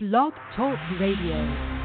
Blog 0.00 0.32
Talk 0.54 0.78
Radio. 1.00 1.77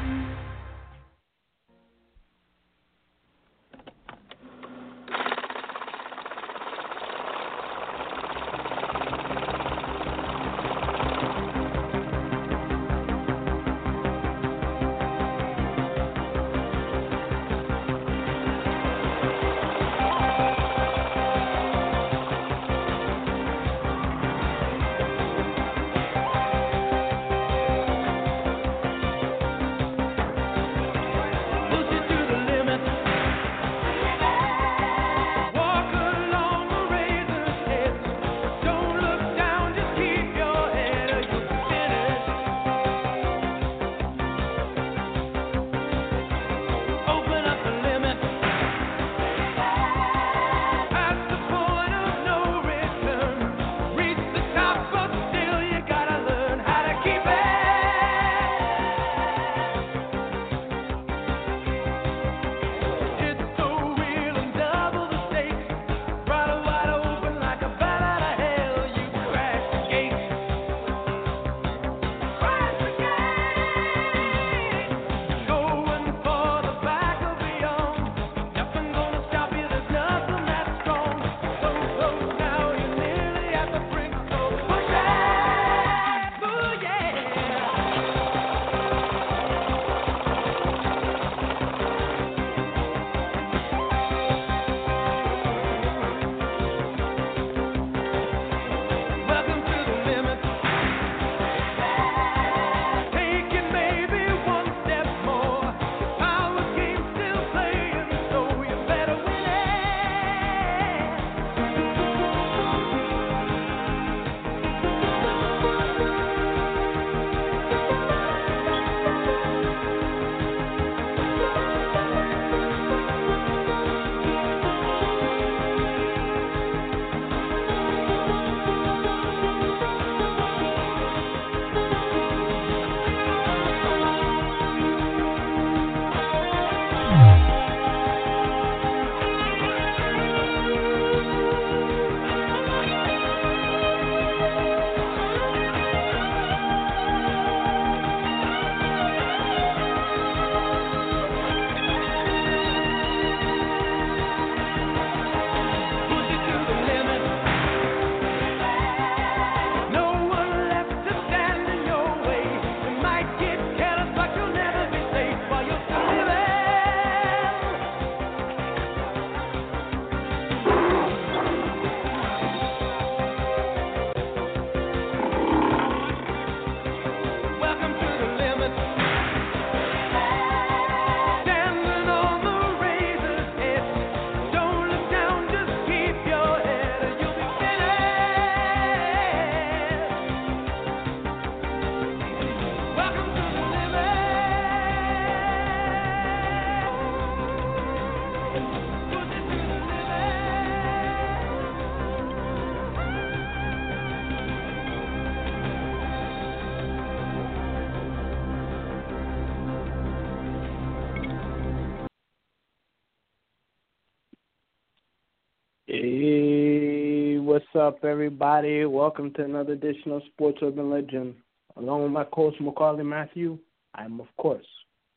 Up, 217.84 218.02
everybody? 218.02 218.86
Welcome 218.86 219.30
to 219.34 219.44
another 219.44 219.74
edition 219.74 220.12
of 220.12 220.22
Sports 220.32 220.60
Urban 220.62 220.88
Legend. 220.88 221.34
Along 221.76 222.02
with 222.02 222.12
my 222.12 222.24
co-host 222.24 222.58
Maccorley 222.58 223.04
Mathieu, 223.04 223.58
I'm 223.94 224.20
of 224.20 224.26
course 224.38 224.64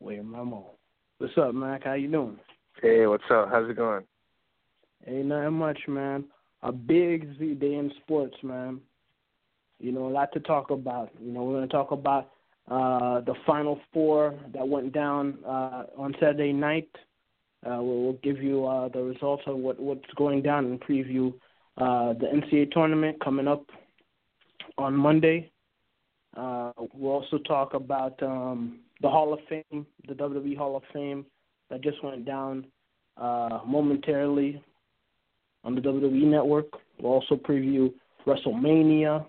William 0.01 0.33
Rameau. 0.33 0.65
What's 1.17 1.37
up, 1.37 1.55
Mac? 1.55 1.85
How 1.85 1.93
you 1.93 2.11
doing? 2.11 2.37
Hey, 2.81 3.07
what's 3.07 3.23
up? 3.31 3.47
How's 3.49 3.69
it 3.69 3.77
going? 3.77 4.03
Ain't 5.07 5.27
nothing 5.27 5.53
much, 5.53 5.79
man. 5.87 6.25
A 6.61 6.73
big 6.73 7.37
Z 7.39 7.53
day 7.53 7.75
in 7.75 7.89
sports, 8.03 8.35
man. 8.43 8.81
You 9.79 9.93
know, 9.93 10.07
a 10.07 10.11
lot 10.11 10.33
to 10.33 10.41
talk 10.41 10.69
about. 10.69 11.09
You 11.21 11.31
know, 11.31 11.43
we're 11.43 11.55
gonna 11.55 11.67
talk 11.67 11.91
about 11.91 12.31
uh, 12.69 13.21
the 13.21 13.35
Final 13.45 13.79
Four 13.93 14.37
that 14.53 14.67
went 14.67 14.91
down 14.91 15.37
uh, 15.45 15.83
on 15.97 16.13
Saturday 16.19 16.51
night. 16.51 16.89
Uh, 17.65 17.79
we'll, 17.81 18.01
we'll 18.01 18.19
give 18.23 18.43
you 18.43 18.65
uh, 18.65 18.89
the 18.89 19.01
results 19.01 19.43
of 19.47 19.55
what, 19.55 19.79
what's 19.79 20.13
going 20.17 20.41
down 20.41 20.65
and 20.65 20.81
preview 20.81 21.33
uh, 21.77 22.13
the 22.13 22.25
NCAA 22.25 22.71
tournament 22.71 23.17
coming 23.23 23.47
up 23.47 23.65
on 24.77 24.95
Monday. 24.95 25.51
Uh, 26.35 26.71
we'll 26.93 27.13
also 27.13 27.37
talk 27.39 27.73
about 27.73 28.21
um, 28.21 28.79
the 29.01 29.09
Hall 29.09 29.33
of 29.33 29.39
Fame, 29.49 29.85
the 30.07 30.13
WWE 30.13 30.57
Hall 30.57 30.75
of 30.75 30.83
Fame 30.93 31.25
that 31.69 31.81
just 31.81 32.03
went 32.03 32.25
down 32.25 32.65
uh, 33.17 33.59
momentarily 33.65 34.61
on 35.63 35.75
the 35.75 35.81
WWE 35.81 36.23
Network. 36.23 36.67
We'll 36.99 37.13
also 37.13 37.35
preview 37.35 37.93
WrestleMania 38.25 39.25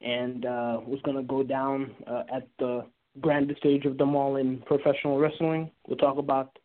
and 0.00 0.44
uh, 0.44 0.76
what's 0.78 1.02
going 1.02 1.16
to 1.16 1.22
go 1.22 1.42
down 1.42 1.94
uh, 2.06 2.22
at 2.32 2.48
the 2.58 2.84
grandest 3.20 3.60
stage 3.60 3.84
of 3.84 3.98
them 3.98 4.14
all 4.14 4.36
in 4.36 4.58
professional 4.66 5.18
wrestling. 5.18 5.70
We'll 5.86 5.98
talk 5.98 6.18
about, 6.18 6.56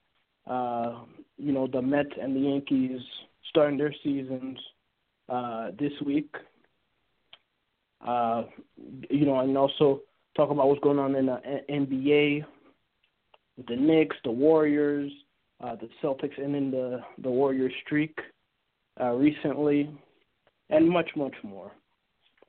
uh, 0.48 1.00
you 1.38 1.52
know, 1.52 1.68
the 1.68 1.82
Mets 1.82 2.12
and 2.22 2.36
the 2.36 2.42
Yankees 2.42 3.02
starting 3.50 3.78
their 3.78 3.94
seasons 4.04 4.58
uh, 5.30 5.72
this 5.80 5.94
week. 6.06 6.34
Uh, 8.06 8.44
you 9.10 9.26
know, 9.26 9.40
and 9.40 9.58
also 9.58 10.02
talk 10.36 10.50
about 10.50 10.68
what's 10.68 10.82
going 10.82 11.00
on 11.00 11.16
in 11.16 11.28
the 11.28 11.40
NBA 11.70 12.46
with 13.58 13.68
the 13.68 13.76
Knicks, 13.76 14.16
the 14.24 14.32
Warriors, 14.32 15.12
uh, 15.64 15.76
the 15.76 15.90
Celtics, 16.02 16.42
and 16.44 16.56
in 16.56 16.72
the 16.72 17.02
the 17.22 17.30
Warriors 17.30 17.72
streak 17.86 18.20
uh, 19.00 19.12
recently, 19.12 19.90
and 20.70 20.90
much 20.90 21.10
much 21.16 21.36
more. 21.44 21.72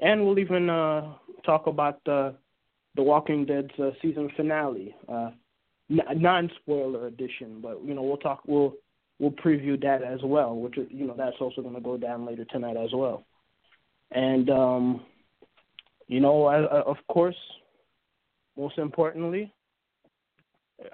And 0.01 0.25
we'll 0.25 0.39
even 0.39 0.69
uh, 0.69 1.15
talk 1.47 1.67
about 1.67 2.01
the 2.05 2.35
The 2.97 3.03
Walking 3.03 3.45
Dead's 3.45 3.71
uh, 3.79 3.91
season 4.03 4.31
finale. 4.37 4.95
Uh, 5.09 5.31
non-spoiler 5.89 7.07
edition, 7.07 7.61
but 7.61 7.85
you 7.85 7.95
know 7.95 8.03
we'll 8.03 8.17
talk. 8.17 8.41
We'll 8.47 8.75
we'll 9.19 9.31
preview 9.31 9.81
that 9.83 10.03
as 10.03 10.21
well, 10.23 10.55
which 10.57 10.79
is 10.79 10.87
you 10.91 11.07
know 11.07 11.15
that's 11.17 11.37
also 11.41 11.63
going 11.63 11.75
to 11.75 11.81
go 11.81 11.97
down 11.97 12.27
later 12.27 12.45
tonight 12.47 12.77
as 12.77 12.91
well. 12.93 13.25
And 14.11 14.51
um, 14.51 15.01
you 16.07 16.21
know, 16.21 16.47
I, 16.47 16.61
I, 16.63 16.83
of 16.83 16.97
course, 17.09 17.37
most 18.57 18.79
importantly, 18.79 19.53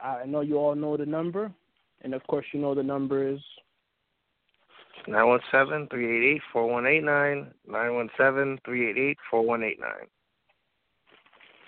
I 0.02 0.24
know 0.26 0.40
you 0.40 0.56
all 0.56 0.74
know 0.74 0.96
the 0.96 1.06
number, 1.06 1.52
and 2.02 2.14
of 2.14 2.26
course 2.26 2.46
you 2.52 2.60
know 2.60 2.74
the 2.74 2.82
number 2.82 3.28
is 3.28 3.40
nine 5.08 5.26
one 5.26 5.40
seven 5.50 5.88
three 5.90 6.06
eight 6.06 6.36
eight 6.36 6.42
four 6.52 6.68
one 6.70 6.86
eight 6.86 7.02
nine 7.02 7.48
nine 7.66 7.94
one 7.94 8.10
seven 8.16 8.58
three 8.64 8.90
eight 8.90 8.98
eight 8.98 9.18
four 9.30 9.42
one 9.42 9.62
eight 9.62 9.80
nine. 9.80 10.06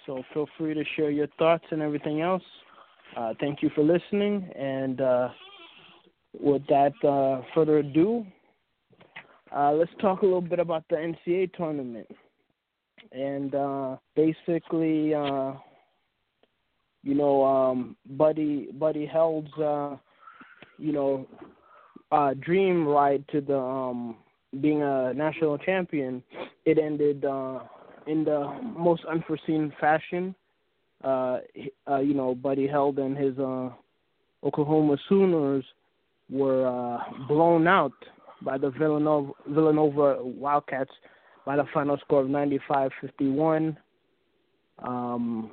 So 0.07 0.23
feel 0.35 0.49
free 0.59 0.75
to 0.75 0.85
share 0.97 1.11
your 1.11 1.29
thoughts 1.39 1.65
and 1.71 1.81
everything 1.81 2.21
else. 2.21 2.43
Uh, 3.17 3.35
thank 3.41 3.63
you 3.63 3.71
for 3.75 3.83
listening, 3.83 4.51
and 4.57 5.01
uh, 5.01 5.29
with 6.41 6.63
that 6.69 6.93
uh, 7.05 7.43
further 7.55 7.79
ado, 7.79 8.27
uh, 9.55 9.73
let's 9.73 9.91
talk 10.01 10.23
a 10.23 10.25
little 10.25 10.41
bit 10.41 10.59
about 10.59 10.85
the 10.89 10.97
NCAA 10.97 11.53
tournament. 11.55 12.09
And 13.13 13.55
uh, 13.55 13.97
basically, 14.17 15.15
uh, 15.15 15.55
you 17.03 17.15
know, 17.15 17.45
um, 17.45 17.97
Buddy 18.11 18.69
Buddy 18.73 19.07
Hield's, 19.07 19.53
uh, 19.59 19.97
you 20.79 20.93
know, 20.93 21.27
uh, 22.11 22.35
dream 22.41 22.87
ride 22.87 23.25
to 23.33 23.41
the 23.41 23.59
um, 23.59 24.17
being 24.61 24.83
a 24.83 25.13
national 25.13 25.59
champion, 25.59 26.23
it 26.65 26.79
ended 26.79 27.25
in 28.07 28.25
the 28.25 28.59
most 28.77 29.05
unforeseen 29.05 29.73
fashion. 29.81 30.35
You 31.05 32.15
know, 32.15 32.35
Buddy 32.41 32.67
Hield 32.69 32.99
and 32.99 33.17
his 33.17 33.37
Oklahoma 34.45 34.97
Sooners 35.09 35.65
were 36.33 36.67
uh, 36.67 36.99
blown 37.29 37.69
out 37.69 37.93
by 38.41 38.59
the 38.59 38.71
Villanova, 38.71 39.33
Villanova 39.47 40.19
Wildcats 40.23 40.91
by 41.45 41.57
the 41.57 41.65
final 41.73 41.99
score 41.99 42.23
of 42.23 42.29
95-51. 42.29 43.77
Um, 44.79 45.51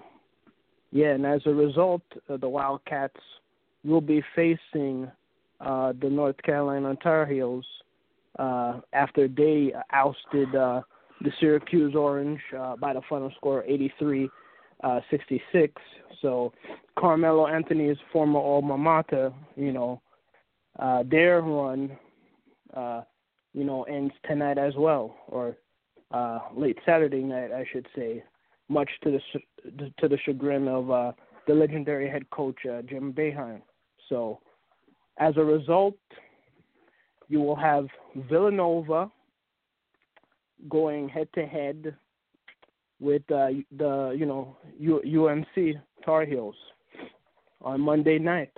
yeah, 0.91 1.09
and 1.09 1.25
as 1.25 1.41
a 1.45 1.53
result, 1.53 2.01
uh, 2.29 2.37
the 2.37 2.49
Wildcats 2.49 3.19
will 3.83 4.01
be 4.01 4.23
facing 4.35 5.11
uh, 5.59 5.93
the 6.01 6.09
North 6.09 6.41
Carolina 6.43 6.95
Tar 7.01 7.25
Heels 7.25 7.65
uh, 8.37 8.79
after 8.93 9.27
they 9.27 9.73
ousted 9.91 10.55
uh, 10.55 10.81
the 11.21 11.31
Syracuse 11.39 11.95
Orange 11.95 12.39
uh, 12.57 12.75
by 12.77 12.93
the 12.93 13.01
final 13.09 13.31
score 13.35 13.63
83 13.67 14.29
uh, 14.83 14.99
66. 15.11 15.73
So 16.21 16.53
Carmelo 16.97 17.47
Anthony's 17.47 17.97
former 18.11 18.39
alma 18.39 18.77
mater, 18.77 19.33
you 19.55 19.71
know, 19.71 20.01
uh, 20.79 21.03
their 21.09 21.41
run, 21.41 21.97
uh, 22.75 23.01
you 23.53 23.63
know, 23.63 23.83
ends 23.83 24.13
tonight 24.27 24.57
as 24.57 24.73
well, 24.77 25.15
or 25.27 25.57
uh, 26.11 26.39
late 26.55 26.77
Saturday 26.85 27.21
night, 27.21 27.51
I 27.51 27.65
should 27.71 27.87
say, 27.95 28.23
much 28.69 28.89
to 29.03 29.11
the 29.11 29.91
to 29.99 30.07
the 30.07 30.17
chagrin 30.25 30.67
of 30.67 30.89
uh, 30.89 31.11
the 31.47 31.53
legendary 31.53 32.09
head 32.09 32.29
coach 32.29 32.57
uh, 32.71 32.81
Jim 32.83 33.13
Boeheim. 33.13 33.61
So, 34.07 34.39
as 35.17 35.35
a 35.37 35.43
result, 35.43 35.97
you 37.27 37.41
will 37.41 37.55
have 37.55 37.87
Villanova 38.29 39.11
going 40.69 41.09
head 41.09 41.27
to 41.35 41.45
head 41.45 41.95
with 42.99 43.23
uh, 43.31 43.47
the 43.77 44.15
you 44.17 44.25
know 44.25 44.57
U- 44.79 45.27
UNC 45.27 45.75
Tar 46.05 46.25
Heels 46.25 46.55
on 47.61 47.81
Monday 47.81 48.19
night. 48.19 48.51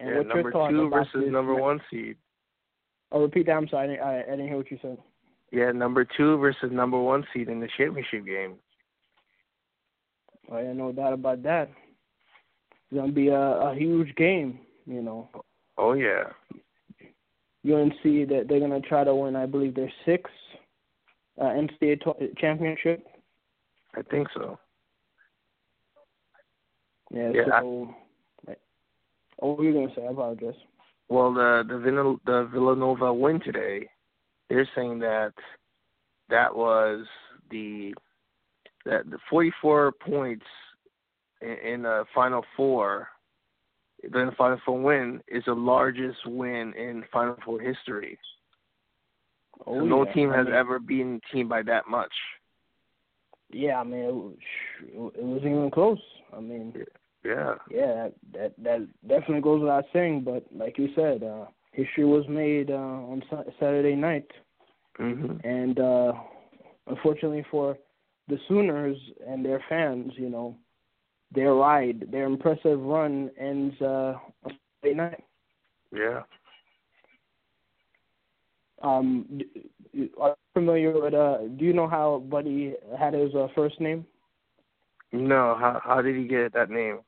And 0.00 0.10
yeah, 0.10 0.34
number 0.34 0.50
two 0.50 0.90
versus 0.90 1.24
number 1.30 1.54
one 1.54 1.80
seed. 1.90 2.16
Oh, 3.12 3.22
repeat 3.22 3.46
that. 3.46 3.52
I'm 3.52 3.68
sorry, 3.68 3.84
I 3.84 3.90
didn't, 3.92 4.02
I, 4.02 4.18
I 4.20 4.36
didn't 4.36 4.48
hear 4.48 4.56
what 4.56 4.70
you 4.70 4.78
said. 4.82 4.98
Yeah, 5.52 5.70
number 5.72 6.06
two 6.16 6.36
versus 6.38 6.70
number 6.72 7.00
one 7.00 7.24
seed 7.32 7.48
in 7.48 7.60
the 7.60 7.68
championship 7.76 8.26
game. 8.26 8.56
Oh 10.50 10.58
yeah, 10.58 10.72
no 10.72 10.92
doubt 10.92 11.12
about 11.12 11.42
that. 11.44 11.70
It's 12.70 12.98
gonna 12.98 13.12
be 13.12 13.28
a, 13.28 13.40
a 13.40 13.74
huge 13.74 14.14
game, 14.16 14.60
you 14.86 15.02
know. 15.02 15.28
Oh 15.78 15.92
yeah. 15.94 16.24
UNC 17.64 18.02
that 18.02 18.46
they're 18.48 18.60
gonna 18.60 18.80
try 18.80 19.04
to 19.04 19.14
win, 19.14 19.34
I 19.34 19.46
believe, 19.46 19.74
their 19.74 19.92
sixth 20.04 20.32
uh, 21.40 21.44
NCAA 21.44 22.00
to- 22.02 22.34
championship. 22.38 23.06
I 23.96 24.02
think 24.02 24.28
so. 24.34 24.58
Yeah. 27.10 27.30
yeah 27.34 27.44
so, 27.60 27.88
I, 27.90 28.05
oh, 29.40 29.48
what 29.48 29.58
were 29.58 29.64
you 29.64 29.72
gonna 29.72 29.94
say? 29.94 30.06
I 30.06 30.10
apologize. 30.10 30.54
Well, 31.08 31.32
the 31.32 31.62
the, 31.68 32.16
the 32.24 32.48
Villanova 32.52 33.12
win 33.12 33.40
today, 33.40 33.88
they're 34.48 34.68
saying 34.74 34.98
that 35.00 35.32
that 36.28 36.54
was 36.54 37.06
the 37.50 37.94
that 38.84 39.10
the 39.10 39.18
44 39.28 39.92
points 39.92 40.46
in, 41.40 41.56
in 41.72 41.82
the 41.82 42.04
Final 42.14 42.44
Four, 42.56 43.08
the 44.02 44.30
Final 44.38 44.58
Four 44.64 44.80
win 44.80 45.20
is 45.28 45.44
the 45.46 45.54
largest 45.54 46.18
win 46.26 46.72
in 46.74 47.04
Final 47.12 47.36
Four 47.44 47.60
history. 47.60 48.18
Oh, 49.66 49.80
so 49.80 49.84
no 49.84 50.06
yeah. 50.06 50.12
team 50.12 50.30
I 50.30 50.38
has 50.38 50.46
mean, 50.46 50.54
ever 50.54 50.78
beaten 50.78 51.20
team 51.32 51.48
by 51.48 51.62
that 51.62 51.88
much. 51.88 52.12
Yeah, 53.50 53.80
I 53.80 53.84
mean, 53.84 54.00
it, 54.00 54.14
was, 54.14 54.34
it 55.16 55.22
wasn't 55.22 55.52
even 55.52 55.70
close. 55.70 56.00
I 56.36 56.40
mean, 56.40 56.74
yeah, 57.26 57.54
yeah, 57.70 58.08
that 58.34 58.54
that 58.62 58.86
definitely 59.08 59.40
goes 59.40 59.60
without 59.60 59.84
saying. 59.92 60.22
But 60.22 60.44
like 60.54 60.78
you 60.78 60.88
said, 60.94 61.22
uh, 61.22 61.46
history 61.72 62.04
was 62.04 62.24
made 62.28 62.70
uh, 62.70 62.74
on 62.74 63.22
Saturday 63.58 63.94
night, 63.96 64.30
mm-hmm. 64.98 65.46
and 65.46 65.78
uh, 65.78 66.12
unfortunately 66.86 67.44
for 67.50 67.76
the 68.28 68.38
Sooners 68.48 68.96
and 69.26 69.44
their 69.44 69.62
fans, 69.68 70.12
you 70.16 70.28
know, 70.28 70.56
their 71.32 71.54
ride, 71.54 72.06
their 72.10 72.24
impressive 72.24 72.80
run 72.80 73.30
ends 73.38 73.74
uh, 73.80 74.14
on 74.44 74.58
Saturday 74.80 74.96
night. 74.96 75.24
Yeah. 75.92 76.22
Um, 78.82 79.40
are 80.20 80.30
you 80.30 80.34
familiar 80.54 80.92
with? 81.00 81.14
Uh, 81.14 81.38
do 81.56 81.64
you 81.64 81.72
know 81.72 81.88
how 81.88 82.22
Buddy 82.28 82.74
had 82.98 83.14
his 83.14 83.34
uh, 83.34 83.48
first 83.54 83.80
name? 83.80 84.06
No. 85.12 85.56
How 85.58 85.80
how 85.82 86.02
did 86.02 86.16
he 86.16 86.24
get 86.24 86.52
that 86.52 86.70
name? 86.70 87.00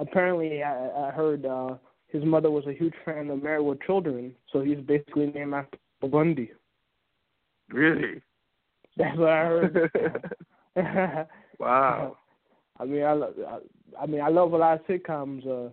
Apparently, 0.00 0.62
I, 0.62 1.08
I 1.08 1.10
heard 1.10 1.44
uh, 1.44 1.74
his 2.08 2.24
mother 2.24 2.50
was 2.50 2.66
a 2.66 2.72
huge 2.72 2.94
fan 3.04 3.28
of 3.28 3.42
Married 3.42 3.64
with 3.64 3.82
Children, 3.82 4.34
so 4.50 4.62
he's 4.62 4.78
basically 4.78 5.26
named 5.26 5.52
after 5.52 5.78
Bundy. 6.00 6.50
Really? 7.68 8.22
That's 8.96 9.16
what 9.18 9.28
I 9.28 9.44
heard. 9.44 10.30
wow. 11.58 12.16
I 12.80 12.84
mean, 12.86 13.02
I, 13.02 13.12
I, 13.12 13.58
I 14.00 14.06
mean, 14.06 14.22
I 14.22 14.28
love 14.28 14.54
a 14.54 14.56
lot 14.56 14.80
of 14.80 14.86
sitcoms. 14.86 15.46
Uh, 15.46 15.70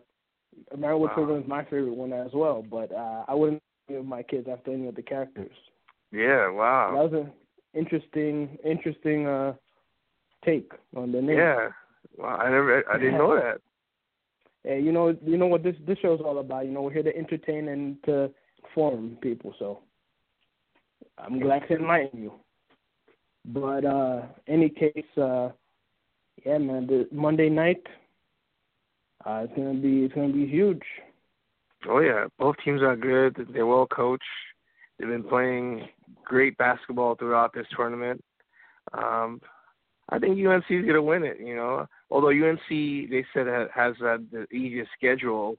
Married 0.77 0.99
with 0.99 1.11
wow. 1.11 1.15
Children 1.15 1.43
is 1.43 1.47
my 1.47 1.63
favorite 1.63 1.95
one 1.95 2.11
as 2.11 2.31
well, 2.33 2.65
but 2.69 2.91
uh, 2.91 3.23
I 3.27 3.33
wouldn't 3.33 3.61
name 3.89 4.07
my 4.07 4.23
kids 4.23 4.47
after 4.51 4.73
any 4.73 4.87
of 4.87 4.95
the 4.95 5.03
characters. 5.03 5.55
Yeah. 6.11 6.49
Wow. 6.49 6.91
That 6.95 7.11
was 7.11 7.25
an 7.25 7.31
interesting, 7.79 8.57
interesting 8.65 9.27
uh, 9.27 9.53
take 10.43 10.71
on 10.95 11.11
the 11.11 11.21
name. 11.21 11.37
Yeah. 11.37 11.69
Wow. 12.17 12.37
I 12.37 12.49
never. 12.49 12.83
I 12.91 12.97
didn't 12.97 13.17
know 13.17 13.35
that. 13.35 13.61
You 14.75 14.91
know, 14.91 15.15
you 15.25 15.37
know 15.37 15.47
what 15.47 15.63
this 15.63 15.75
this 15.87 15.97
show 15.99 16.13
is 16.13 16.21
all 16.21 16.39
about. 16.39 16.65
You 16.65 16.71
know, 16.71 16.81
we're 16.81 16.93
here 16.93 17.03
to 17.03 17.15
entertain 17.15 17.69
and 17.69 18.03
to 18.03 18.29
inform 18.63 19.17
people. 19.21 19.53
So 19.59 19.79
I'm 21.17 21.39
glad 21.39 21.67
to 21.67 21.75
enlighten 21.75 22.21
you. 22.21 22.33
But 23.45 23.85
uh 23.85 24.23
any 24.47 24.69
case, 24.69 25.17
uh 25.17 25.49
yeah, 26.45 26.57
man, 26.57 26.87
the 26.87 27.07
Monday 27.11 27.49
night, 27.49 27.81
uh 29.25 29.45
it's 29.45 29.53
gonna 29.55 29.75
be 29.75 30.03
it's 30.03 30.13
gonna 30.13 30.33
be 30.33 30.45
huge. 30.45 30.83
Oh 31.87 31.99
yeah, 31.99 32.25
both 32.37 32.55
teams 32.65 32.81
are 32.81 32.95
good. 32.95 33.47
They're 33.53 33.65
well 33.65 33.87
coached. 33.87 34.23
They've 34.99 35.07
been 35.07 35.23
playing 35.23 35.87
great 36.25 36.57
basketball 36.57 37.15
throughout 37.15 37.53
this 37.53 37.67
tournament. 37.75 38.21
Um, 38.93 39.41
I 40.09 40.19
think 40.19 40.37
UNC 40.39 40.63
is 40.69 40.83
going 40.83 40.93
to 40.93 41.01
win 41.01 41.23
it. 41.23 41.37
You 41.39 41.55
know, 41.55 41.87
although 42.09 42.29
UNC 42.29 42.69
they 42.69 43.25
said 43.33 43.47
has 43.73 43.95
the 43.99 44.47
easiest 44.51 44.91
schedule 44.97 45.57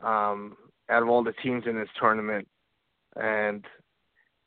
um, 0.00 0.56
out 0.88 1.02
of 1.02 1.08
all 1.08 1.22
the 1.22 1.34
teams 1.42 1.64
in 1.66 1.76
this 1.76 1.88
tournament, 1.98 2.48
and 3.16 3.64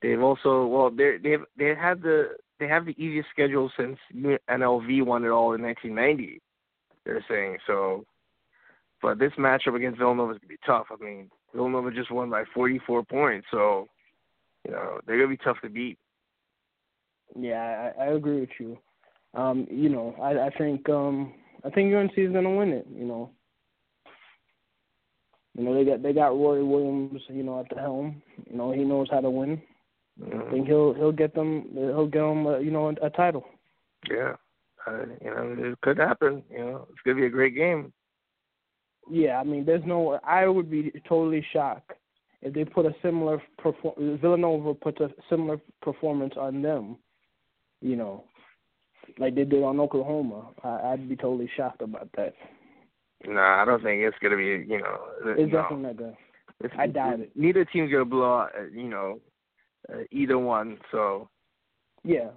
they've 0.01 0.21
also 0.21 0.65
well 0.65 0.89
they 0.89 1.17
they've 1.21 1.43
they 1.57 1.75
had 1.75 2.01
the 2.01 2.35
they 2.59 2.67
have 2.67 2.85
the 2.85 2.95
easiest 3.03 3.29
schedule 3.29 3.71
since 3.77 3.97
NLV 4.15 5.05
won 5.05 5.25
it 5.25 5.29
all 5.29 5.53
in 5.53 5.61
1990. 5.61 6.41
They're 7.05 7.25
saying 7.29 7.57
so, 7.67 8.05
but 9.01 9.19
this 9.19 9.33
matchup 9.37 9.75
against 9.75 9.99
Villanova 9.99 10.33
is 10.33 10.39
gonna 10.39 10.47
be 10.47 10.57
tough. 10.65 10.87
I 10.91 11.03
mean, 11.03 11.29
Villanova 11.53 11.91
just 11.91 12.11
won 12.11 12.29
by 12.29 12.45
44 12.53 13.03
points, 13.03 13.47
so 13.51 13.87
you 14.65 14.71
know 14.71 14.99
they're 15.05 15.17
gonna 15.17 15.29
be 15.29 15.37
tough 15.37 15.57
to 15.61 15.69
beat. 15.69 15.97
Yeah, 17.37 17.91
I, 17.99 18.03
I 18.03 18.05
agree 18.07 18.39
with 18.41 18.49
you. 18.59 18.77
Um, 19.33 19.67
you 19.69 19.89
know, 19.89 20.15
I, 20.21 20.47
I 20.47 20.49
think 20.57 20.87
um, 20.89 21.33
I 21.63 21.69
think 21.69 21.93
UNC 21.93 22.11
is 22.17 22.31
going 22.31 22.43
to 22.43 22.49
win 22.49 22.69
it. 22.69 22.87
You 22.93 23.05
know, 23.05 23.31
you 25.55 25.63
know 25.63 25.73
they 25.73 25.85
got 25.89 26.03
they 26.03 26.13
got 26.13 26.27
Roy 26.27 26.63
Williams, 26.63 27.21
you 27.29 27.43
know, 27.43 27.59
at 27.59 27.69
the 27.73 27.81
helm. 27.81 28.21
You 28.49 28.57
know, 28.57 28.71
he 28.71 28.83
knows 28.83 29.07
how 29.11 29.21
to 29.21 29.29
win. 29.29 29.61
Mm-hmm. 30.21 30.47
I 30.47 30.51
think 30.51 30.67
he'll 30.67 30.93
he'll 30.93 31.11
get 31.11 31.33
them 31.33 31.69
he'll 31.73 32.07
get 32.07 32.19
them 32.19 32.45
uh, 32.45 32.57
you 32.59 32.71
know 32.71 32.89
a, 32.89 33.05
a 33.05 33.09
title. 33.09 33.45
Yeah, 34.09 34.35
uh, 34.85 35.05
you 35.21 35.31
know 35.31 35.55
it 35.71 35.81
could 35.81 35.97
happen. 35.97 36.43
You 36.51 36.59
know, 36.59 36.87
it's 36.91 36.99
gonna 37.05 37.17
be 37.17 37.25
a 37.25 37.29
great 37.29 37.55
game. 37.55 37.91
Yeah, 39.09 39.39
I 39.39 39.43
mean, 39.43 39.65
there's 39.65 39.83
no. 39.85 40.19
I 40.23 40.47
would 40.47 40.69
be 40.69 40.91
totally 41.07 41.45
shocked 41.51 41.91
if 42.41 42.53
they 42.53 42.65
put 42.65 42.85
a 42.85 42.95
similar 43.01 43.41
perform. 43.57 44.19
Villanova 44.21 44.73
puts 44.73 44.99
a 45.01 45.09
similar 45.29 45.59
performance 45.81 46.33
on 46.37 46.61
them. 46.61 46.97
You 47.81 47.95
know, 47.95 48.23
like 49.17 49.35
they 49.35 49.43
did 49.43 49.63
on 49.63 49.79
Oklahoma. 49.79 50.49
I, 50.63 50.93
I'd 50.93 51.09
be 51.09 51.15
totally 51.15 51.49
shocked 51.55 51.81
about 51.81 52.09
that. 52.15 52.33
No, 53.25 53.33
nah, 53.33 53.61
I 53.61 53.65
don't 53.65 53.81
think 53.81 54.01
it's 54.01 54.17
gonna 54.21 54.37
be. 54.37 54.65
You 54.67 54.79
know, 54.79 54.97
it's 55.25 55.51
no. 55.51 55.61
definitely 55.61 55.85
not 55.85 55.97
gonna. 55.97 56.13
It's, 56.61 56.73
I 56.77 56.87
doubt 56.87 57.19
it. 57.19 57.31
Neither 57.35 57.65
team's 57.65 57.91
gonna 57.91 58.05
blow 58.05 58.39
out. 58.39 58.51
Uh, 58.57 58.65
you 58.73 58.89
know, 58.89 59.19
uh, 59.91 60.03
either 60.11 60.37
one. 60.37 60.77
So. 60.91 61.29
Yeah. 62.03 62.29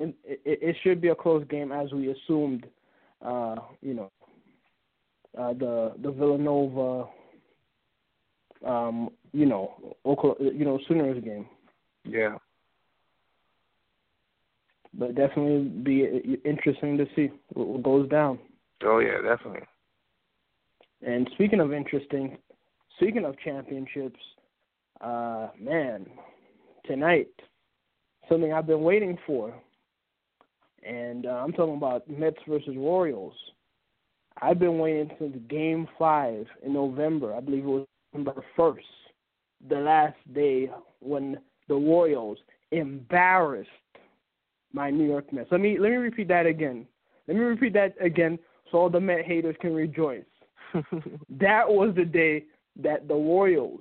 It, 0.00 0.14
it, 0.24 0.40
it 0.44 0.76
should 0.82 1.00
be 1.00 1.08
a 1.08 1.14
close 1.14 1.44
game 1.48 1.72
as 1.72 1.92
we 1.92 2.12
assumed. 2.12 2.66
Uh, 3.20 3.56
you 3.82 3.94
know, 3.94 4.12
uh, 5.36 5.52
the 5.54 5.94
the 6.02 6.12
Villanova, 6.12 7.08
um, 8.64 9.10
you 9.32 9.44
know, 9.44 9.96
Oklahoma, 10.06 10.50
you 10.54 10.64
know, 10.64 10.78
Sooners 10.86 11.22
game. 11.24 11.46
Yeah. 12.04 12.36
But 14.94 15.14
definitely 15.14 15.68
be 15.68 16.38
interesting 16.44 16.96
to 16.98 17.06
see 17.14 17.30
what 17.52 17.82
goes 17.82 18.08
down. 18.08 18.38
Oh 18.82 18.98
yeah, 18.98 19.20
definitely. 19.22 19.66
And 21.02 21.28
speaking 21.34 21.60
of 21.60 21.72
interesting, 21.72 22.38
speaking 22.96 23.24
of 23.24 23.38
championships, 23.38 24.18
uh, 25.00 25.48
man, 25.60 26.06
tonight 26.86 27.28
something 28.28 28.52
I've 28.52 28.66
been 28.66 28.82
waiting 28.82 29.18
for, 29.26 29.54
and 30.86 31.26
uh, 31.26 31.30
I'm 31.30 31.52
talking 31.52 31.76
about 31.76 32.08
Mets 32.08 32.38
versus 32.48 32.76
Royals. 32.76 33.34
I've 34.40 34.58
been 34.58 34.78
waiting 34.78 35.10
since 35.18 35.36
Game 35.48 35.88
Five 35.98 36.46
in 36.64 36.72
November. 36.72 37.34
I 37.34 37.40
believe 37.40 37.64
it 37.64 37.68
was 37.68 37.86
November 38.12 38.44
first, 38.56 38.86
the 39.68 39.76
last 39.76 40.16
day 40.34 40.70
when 41.00 41.38
the 41.68 41.74
Royals 41.74 42.38
embarrassed 42.70 43.70
my 44.72 44.90
New 44.90 45.06
York 45.06 45.32
Mets. 45.32 45.48
Let 45.50 45.60
me 45.60 45.78
let 45.78 45.90
me 45.90 45.96
repeat 45.96 46.28
that 46.28 46.46
again. 46.46 46.86
Let 47.26 47.36
me 47.36 47.42
repeat 47.42 47.72
that 47.74 47.94
again 48.00 48.38
so 48.70 48.78
all 48.78 48.90
the 48.90 49.00
Met 49.00 49.24
haters 49.24 49.56
can 49.60 49.74
rejoice. 49.74 50.24
that 51.30 51.68
was 51.68 51.94
the 51.96 52.04
day 52.04 52.44
that 52.82 53.08
the 53.08 53.14
Royals 53.14 53.80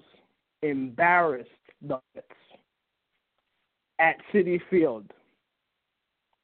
embarrassed 0.62 1.50
the 1.82 2.00
Mets 2.16 2.28
at 4.00 4.16
Citi 4.34 4.60
Field. 4.70 5.12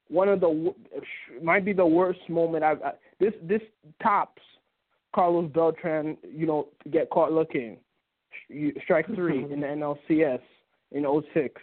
One 0.10 0.30
of 0.30 0.42
the 0.42 0.74
might 1.42 1.66
be 1.66 1.74
the 1.74 1.86
worst 1.86 2.20
moment 2.30 2.64
I've. 2.64 2.80
This 3.20 3.34
this 3.44 3.62
tops 4.02 4.42
Carlos 5.16 5.52
Beltran. 5.54 6.18
You 6.24 6.46
know, 6.46 6.68
get 6.92 7.10
caught 7.10 7.32
looking. 7.32 7.78
Strike 8.84 9.08
three 9.16 9.44
in 9.44 9.62
the 9.62 9.68
NLCS 10.10 10.42
in 10.92 11.24
06. 11.34 11.62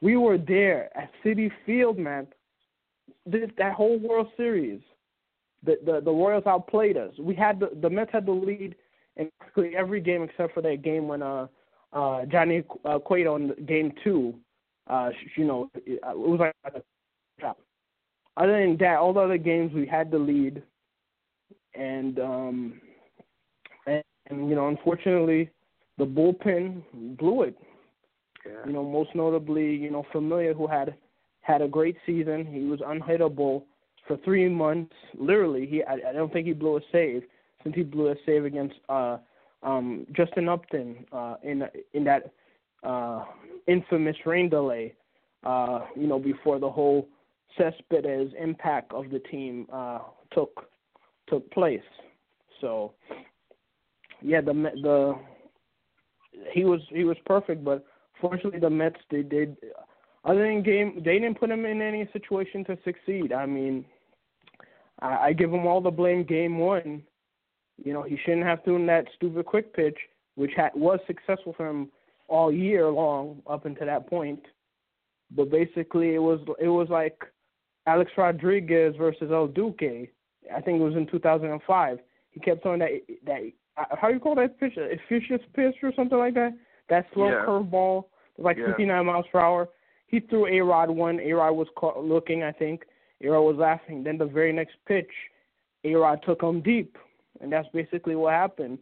We 0.00 0.16
were 0.16 0.38
there 0.38 0.90
at 0.96 1.10
Citi 1.24 1.50
Field, 1.64 1.98
man. 1.98 2.26
This 3.24 3.50
that 3.58 3.72
whole 3.74 3.98
World 3.98 4.28
Series, 4.36 4.80
the 5.64 5.78
the 5.84 6.00
the 6.00 6.10
Royals 6.10 6.46
outplayed 6.46 6.96
us. 6.96 7.12
We 7.18 7.34
had 7.34 7.60
the 7.60 7.70
the 7.80 7.90
Mets 7.90 8.12
had 8.12 8.26
the 8.26 8.32
lead 8.32 8.74
in 9.16 9.30
every 9.74 10.00
game 10.00 10.22
except 10.22 10.54
for 10.54 10.62
that 10.62 10.82
game 10.82 11.08
when 11.08 11.22
uh 11.22 11.46
uh 11.92 12.26
Johnny 12.26 12.62
uh, 12.84 12.98
Cueto 12.98 13.36
in 13.36 13.54
game 13.66 13.92
two, 14.04 14.34
uh 14.88 15.10
you 15.36 15.44
know 15.44 15.70
it, 15.74 16.00
was 16.04 16.38
like 16.40 16.74
a 16.74 16.82
trap. 17.40 17.56
Other 18.36 18.60
than 18.60 18.76
that, 18.78 18.98
all 18.98 19.14
the 19.14 19.20
other 19.20 19.38
games 19.38 19.72
we 19.72 19.86
had 19.86 20.10
the 20.10 20.18
lead, 20.18 20.62
and 21.74 22.18
um 22.20 22.80
and, 23.86 24.02
and 24.26 24.48
you 24.48 24.54
know 24.54 24.68
unfortunately 24.68 25.50
the 25.98 26.04
bullpen 26.04 26.82
blew 27.16 27.42
it. 27.42 27.56
Yeah. 28.46 28.66
You 28.66 28.72
know, 28.72 28.84
most 28.84 29.10
notably, 29.14 29.74
you 29.74 29.90
know, 29.90 30.04
Familia, 30.12 30.54
who 30.54 30.66
had 30.66 30.94
had 31.40 31.62
a 31.62 31.68
great 31.68 31.96
season. 32.04 32.46
He 32.46 32.64
was 32.64 32.80
unhittable 32.80 33.64
for 34.06 34.16
three 34.24 34.48
months. 34.48 34.94
Literally, 35.18 35.66
he 35.66 35.82
I, 35.82 36.10
I 36.10 36.12
don't 36.12 36.32
think 36.32 36.46
he 36.46 36.52
blew 36.52 36.76
a 36.76 36.80
save 36.92 37.22
since 37.62 37.74
he 37.74 37.82
blew 37.82 38.08
a 38.08 38.14
save 38.24 38.44
against 38.44 38.76
uh, 38.88 39.18
um, 39.62 40.06
Justin 40.12 40.48
Upton 40.48 41.04
uh, 41.12 41.36
in 41.42 41.62
in 41.94 42.04
that 42.04 42.32
uh, 42.82 43.24
infamous 43.66 44.16
rain 44.24 44.48
delay. 44.48 44.94
Uh, 45.44 45.80
you 45.94 46.06
know, 46.08 46.18
before 46.18 46.58
the 46.58 46.70
whole 46.70 47.08
Cespedes 47.56 48.32
impact 48.38 48.92
of 48.92 49.10
the 49.10 49.20
team 49.20 49.66
uh, 49.72 50.00
took 50.32 50.68
took 51.28 51.48
place. 51.50 51.80
So, 52.60 52.94
yeah, 54.22 54.40
the 54.40 54.52
the 54.52 55.14
he 56.52 56.64
was 56.64 56.80
he 56.88 57.04
was 57.04 57.16
perfect, 57.26 57.64
but 57.64 57.84
fortunately 58.20 58.60
the 58.60 58.70
Mets 58.70 59.00
they 59.10 59.22
did 59.22 59.56
other 60.24 60.42
than 60.42 60.62
game 60.62 61.02
they 61.04 61.18
didn't 61.18 61.38
put 61.38 61.50
him 61.50 61.64
in 61.64 61.80
any 61.80 62.08
situation 62.12 62.64
to 62.64 62.78
succeed. 62.84 63.32
I 63.32 63.46
mean, 63.46 63.84
I, 65.00 65.16
I 65.16 65.32
give 65.32 65.52
him 65.52 65.66
all 65.66 65.80
the 65.80 65.90
blame. 65.90 66.24
Game 66.24 66.58
one, 66.58 67.02
you 67.82 67.92
know, 67.92 68.02
he 68.02 68.18
shouldn't 68.24 68.46
have 68.46 68.64
thrown 68.64 68.86
that 68.86 69.06
stupid 69.16 69.46
quick 69.46 69.74
pitch, 69.74 69.98
which 70.34 70.52
had, 70.56 70.70
was 70.74 70.98
successful 71.06 71.54
for 71.56 71.68
him 71.68 71.90
all 72.28 72.52
year 72.52 72.88
long 72.88 73.42
up 73.48 73.66
until 73.66 73.86
that 73.86 74.08
point. 74.08 74.44
But 75.30 75.50
basically, 75.50 76.14
it 76.14 76.22
was 76.22 76.40
it 76.60 76.68
was 76.68 76.88
like 76.88 77.22
Alex 77.86 78.10
Rodriguez 78.16 78.94
versus 78.96 79.30
El 79.32 79.48
Duque. 79.48 80.08
I 80.54 80.60
think 80.60 80.80
it 80.80 80.84
was 80.84 80.94
in 80.94 81.06
2005. 81.06 81.98
He 82.30 82.40
kept 82.40 82.62
throwing 82.62 82.80
that 82.80 82.90
that 83.24 83.42
how 83.76 84.08
you 84.08 84.20
call 84.20 84.34
that 84.36 84.58
pitch? 84.58 84.76
A 84.76 84.96
pitch 85.08 85.74
or 85.82 85.92
something 85.94 86.18
like 86.18 86.34
that. 86.34 86.52
That 86.88 87.06
slow 87.14 87.28
yeah. 87.28 87.44
curveball, 87.46 88.04
like 88.38 88.56
yeah. 88.56 88.68
59 88.68 89.06
miles 89.06 89.26
per 89.32 89.40
hour. 89.40 89.68
He 90.06 90.20
threw 90.20 90.46
A 90.46 90.60
Rod 90.60 90.90
one. 90.90 91.20
A 91.20 91.32
Rod 91.32 91.52
was 91.52 91.68
caught 91.76 92.02
looking, 92.02 92.42
I 92.42 92.52
think. 92.52 92.84
A 93.22 93.28
Rod 93.28 93.42
was 93.42 93.56
laughing. 93.56 94.04
Then 94.04 94.18
the 94.18 94.26
very 94.26 94.52
next 94.52 94.76
pitch, 94.86 95.10
A 95.84 95.94
Rod 95.94 96.20
took 96.24 96.42
him 96.42 96.60
deep, 96.62 96.96
and 97.40 97.52
that's 97.52 97.68
basically 97.72 98.14
what 98.14 98.32
happened. 98.32 98.78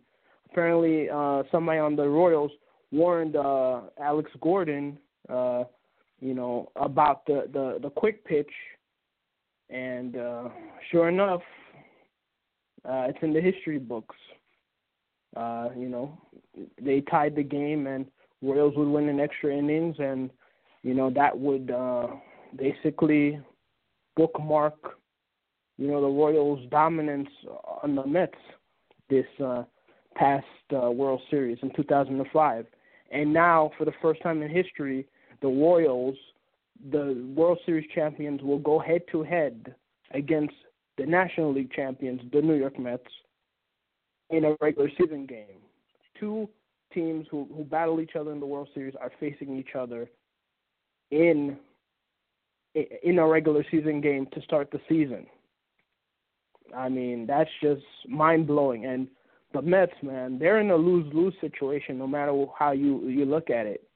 Apparently, 0.51 1.09
uh, 1.11 1.43
somebody 1.51 1.79
on 1.79 1.97
the 1.97 2.09
Royals 2.09 2.53
warned 2.93 3.37
uh, 3.37 3.83
Alex 4.01 4.31
Gordon, 4.41 4.99
uh, 5.29 5.65
you 6.21 6.35
know, 6.35 6.71
about 6.77 7.27
the, 7.27 7.49
the, 7.53 7.79
the 7.83 7.91
quick 7.91 8.25
pitch, 8.25 8.51
and 9.71 10.17
uh, 10.17 10.49
sure 10.91 11.09
enough, 11.09 11.43
uh, 12.85 13.07
it's 13.09 13.19
in 13.23 13.33
the 13.33 13.41
history 13.41 13.79
books. 13.79 14.17
Uh, 15.37 15.69
you 15.77 15.89
know, 15.89 16.17
they 16.81 17.01
tied 17.03 17.35
the 17.35 17.43
game, 17.43 17.87
and 17.87 18.07
Royals 18.43 18.75
would 18.77 18.89
win 18.89 19.09
in 19.09 19.21
extra 19.21 19.55
innings, 19.55 19.97
and 19.99 20.31
you 20.83 20.95
know 20.95 21.11
that 21.11 21.37
would 21.39 21.71
uh, 21.71 22.09
basically 22.57 23.41
bookmark, 24.17 24.99
you 25.79 25.89
know, 25.89 26.01
the 26.01 26.07
Royals' 26.07 26.69
dominance 26.71 27.29
on 27.83 27.95
the 27.95 28.07
Mets 28.07 28.35
this 29.11 29.27
uh, 29.45 29.65
past 30.15 30.47
uh, 30.73 30.91
World 30.91 31.21
Series 31.31 31.59
in 31.63 31.71
2005. 31.75 32.67
And 33.11 33.33
now, 33.33 33.71
for 33.77 33.85
the 33.85 33.93
first 34.01 34.23
time 34.23 34.43
in 34.43 34.51
history, 34.51 35.07
the 35.41 35.49
Royals, 35.49 36.17
the 36.91 37.33
World 37.37 37.59
Series 37.67 37.89
champions, 37.95 38.43
will 38.43 38.59
go 38.59 38.79
head 38.79 39.03
to 39.13 39.23
head 39.23 39.75
against 40.13 40.55
the 40.97 41.07
National 41.07 41.53
League 41.53 41.73
champions, 41.73 42.21
the 42.33 42.41
New 42.41 42.55
York 42.55 42.79
Mets, 42.79 43.03
in 44.37 44.45
a 44.45 44.57
regular 44.61 44.91
season 44.99 45.27
game. 45.27 45.61
Two 46.19 46.49
teams 46.93 47.27
who, 47.31 47.49
who 47.55 47.65
battle 47.65 48.01
each 48.01 48.17
other 48.19 48.33
in 48.33 48.41
the 48.41 48.47
World 48.47 48.69
Series 48.75 48.95
are 49.01 49.13
facing 49.21 49.59
each 49.59 49.75
other 49.79 50.09
in 51.11 51.57
in 53.05 53.19
a 53.21 53.27
regular 53.27 53.65
season 53.71 54.01
game 54.01 54.27
to 54.35 54.43
start 54.43 54.69
the 54.73 54.81
season. 54.89 55.27
I 56.77 56.89
mean, 56.89 57.25
that's 57.25 57.51
just 57.63 57.85
mind 58.09 58.49
blowing. 58.49 58.85
And 58.87 59.07
the 59.53 59.63
Mets, 59.63 59.93
man, 60.03 60.41
they're 60.41 60.61
in 60.61 60.73
a 60.73 60.77
lose 60.77 61.13
lose 61.15 61.35
situation 61.41 61.99
no 61.99 62.07
matter 62.07 62.33
how 62.59 62.73
you 62.73 63.09
you 63.09 63.25
look 63.25 63.51
at 63.51 63.67
it. 63.67 63.89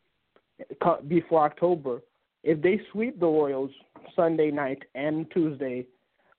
Before 1.09 1.45
October, 1.45 2.02
if 2.45 2.61
they 2.62 2.80
sweep 2.92 3.18
the 3.18 3.26
Royals 3.26 3.71
Sunday 4.14 4.50
night 4.50 4.83
and 4.95 5.28
Tuesday 5.33 5.87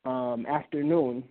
um, 0.06 0.46
afternoon, 0.46 1.24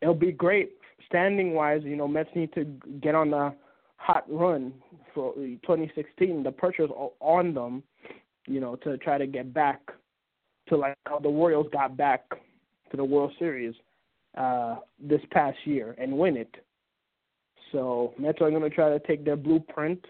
it'll 0.00 0.14
be 0.14 0.32
great 0.32 0.72
standing 1.06 1.54
wise. 1.54 1.82
You 1.84 1.96
know, 1.96 2.08
Mets 2.08 2.30
need 2.34 2.52
to 2.54 2.64
get 3.00 3.14
on 3.14 3.30
the 3.30 3.54
hot 3.96 4.24
run 4.28 4.72
for 5.14 5.34
2016. 5.34 6.42
The 6.42 6.52
pressure's 6.52 6.90
on 7.20 7.54
them, 7.54 7.82
you 8.46 8.60
know, 8.60 8.76
to 8.76 8.96
try 8.98 9.18
to 9.18 9.26
get 9.26 9.54
back 9.54 9.80
to 10.68 10.76
like 10.76 10.96
how 11.06 11.18
the 11.18 11.28
Royals 11.28 11.66
got 11.72 11.96
back 11.96 12.28
to 12.90 12.96
the 12.96 13.04
World 13.04 13.32
Series 13.38 13.74
uh, 14.36 14.76
this 14.98 15.20
past 15.30 15.58
year 15.64 15.94
and 15.98 16.16
win 16.16 16.36
it. 16.36 16.54
So 17.72 18.14
Mets 18.18 18.40
are 18.40 18.50
going 18.50 18.62
to 18.62 18.70
try 18.70 18.90
to 18.90 19.00
take 19.00 19.24
their 19.24 19.36
blueprint, 19.36 20.04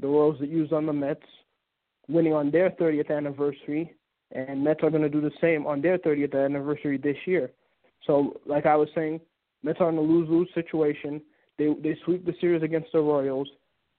the 0.00 0.06
Royals 0.06 0.38
that 0.40 0.50
used 0.50 0.72
on 0.72 0.86
the 0.86 0.92
Mets, 0.92 1.22
winning 2.08 2.34
on 2.34 2.50
their 2.50 2.70
30th 2.72 3.10
anniversary, 3.14 3.94
and 4.32 4.62
Mets 4.62 4.80
are 4.82 4.90
going 4.90 5.02
to 5.02 5.08
do 5.08 5.20
the 5.20 5.30
same 5.40 5.66
on 5.66 5.80
their 5.80 5.98
30th 5.98 6.34
anniversary 6.44 6.98
this 6.98 7.16
year. 7.26 7.50
So, 8.06 8.40
like 8.46 8.66
I 8.66 8.76
was 8.76 8.88
saying, 8.94 9.20
Mets 9.62 9.80
are 9.80 9.88
in 9.88 9.98
a 9.98 10.00
lose-lose 10.00 10.48
situation. 10.54 11.20
They 11.58 11.74
they 11.82 11.96
sweep 12.04 12.24
the 12.24 12.34
series 12.40 12.62
against 12.62 12.92
the 12.92 13.00
Royals. 13.00 13.48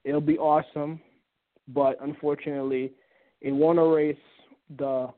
It'll 0.04 0.22
be 0.22 0.38
awesome, 0.38 1.00
but 1.68 1.98
unfortunately, 2.02 2.94
it 3.42 3.52
won't 3.52 3.80
erase 3.80 4.18
the 4.78 5.10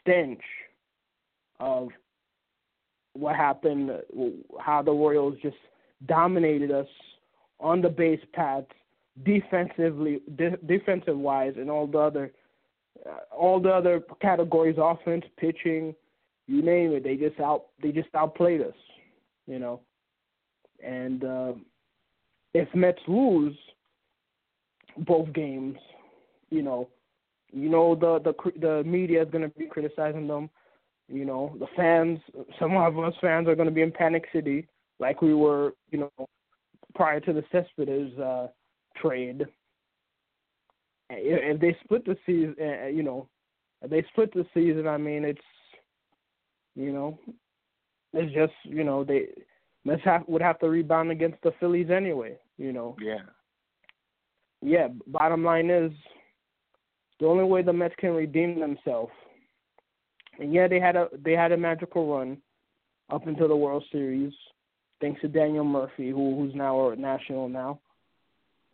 stench 0.00 0.40
of 1.60 1.88
what 3.12 3.36
happened, 3.36 3.90
how 4.60 4.82
the 4.82 4.92
Royals 4.92 5.34
just 5.42 5.56
dominated 6.06 6.70
us 6.70 6.86
on 7.60 7.82
the 7.82 7.88
base 7.88 8.20
paths, 8.32 8.66
defensively, 9.24 10.20
de- 10.36 10.56
defensive 10.66 11.18
wise, 11.18 11.54
and 11.56 11.70
all 11.70 11.86
the 11.86 11.98
other, 11.98 12.32
uh, 13.04 13.34
all 13.36 13.60
the 13.60 13.70
other 13.70 14.02
categories, 14.20 14.76
offense, 14.78 15.24
pitching, 15.36 15.94
you 16.46 16.62
name 16.62 16.92
it. 16.92 17.02
They 17.02 17.16
just 17.16 17.40
out, 17.40 17.66
they 17.82 17.90
just 17.90 18.08
outplayed 18.14 18.60
us, 18.60 18.74
you 19.48 19.58
know. 19.58 19.80
And 20.84 21.24
uh, 21.24 21.52
if 22.54 22.72
Mets 22.74 23.00
lose 23.08 23.56
both 24.98 25.32
games, 25.32 25.76
you 26.50 26.62
know, 26.62 26.88
you 27.50 27.68
know 27.68 27.94
the 27.94 28.20
the 28.20 28.52
the 28.60 28.84
media 28.84 29.22
is 29.22 29.30
going 29.30 29.42
to 29.42 29.58
be 29.58 29.66
criticizing 29.66 30.28
them. 30.28 30.50
You 31.08 31.24
know, 31.24 31.56
the 31.58 31.66
fans, 31.74 32.20
some 32.60 32.76
of 32.76 32.98
us 32.98 33.14
fans 33.20 33.48
are 33.48 33.54
going 33.54 33.68
to 33.68 33.74
be 33.74 33.80
in 33.80 33.90
panic 33.90 34.26
city, 34.32 34.68
like 35.00 35.22
we 35.22 35.32
were, 35.32 35.72
you 35.90 35.98
know, 36.00 36.28
prior 36.94 37.18
to 37.20 37.32
the 37.32 37.42
Cespedes 37.50 38.16
uh, 38.18 38.48
trade. 38.94 39.46
If 41.08 41.60
they 41.60 41.74
split 41.82 42.04
the 42.04 42.18
season, 42.26 42.54
uh, 42.60 42.88
you 42.88 43.02
know, 43.02 43.26
if 43.80 43.90
they 43.90 44.04
split 44.10 44.34
the 44.34 44.44
season, 44.52 44.86
I 44.86 44.98
mean, 44.98 45.24
it's, 45.24 45.40
you 46.76 46.92
know, 46.92 47.18
it's 48.12 48.32
just, 48.34 48.52
you 48.64 48.84
know, 48.84 49.04
they 49.04 49.28
Mets 49.84 50.02
have 50.04 50.24
would 50.28 50.42
have 50.42 50.58
to 50.60 50.68
rebound 50.68 51.10
against 51.10 51.40
the 51.42 51.52
Phillies 51.60 51.90
anyway. 51.90 52.38
You 52.56 52.72
know. 52.72 52.96
Yeah. 53.00 53.18
Yeah. 54.60 54.88
Bottom 55.06 55.44
line 55.44 55.70
is, 55.70 55.92
the 57.20 57.26
only 57.26 57.44
way 57.44 57.62
the 57.62 57.72
Mets 57.72 57.94
can 57.98 58.10
redeem 58.10 58.60
themselves, 58.60 59.12
and 60.38 60.52
yeah, 60.52 60.68
they 60.68 60.80
had 60.80 60.96
a 60.96 61.08
they 61.24 61.32
had 61.32 61.52
a 61.52 61.56
magical 61.56 62.16
run 62.16 62.38
up 63.10 63.26
until 63.26 63.48
the 63.48 63.56
World 63.56 63.84
Series, 63.90 64.32
thanks 65.00 65.20
to 65.20 65.28
Daniel 65.28 65.64
Murphy, 65.64 66.10
who 66.10 66.36
who's 66.36 66.54
now 66.54 66.90
a 66.90 66.96
national 66.96 67.48
now, 67.48 67.80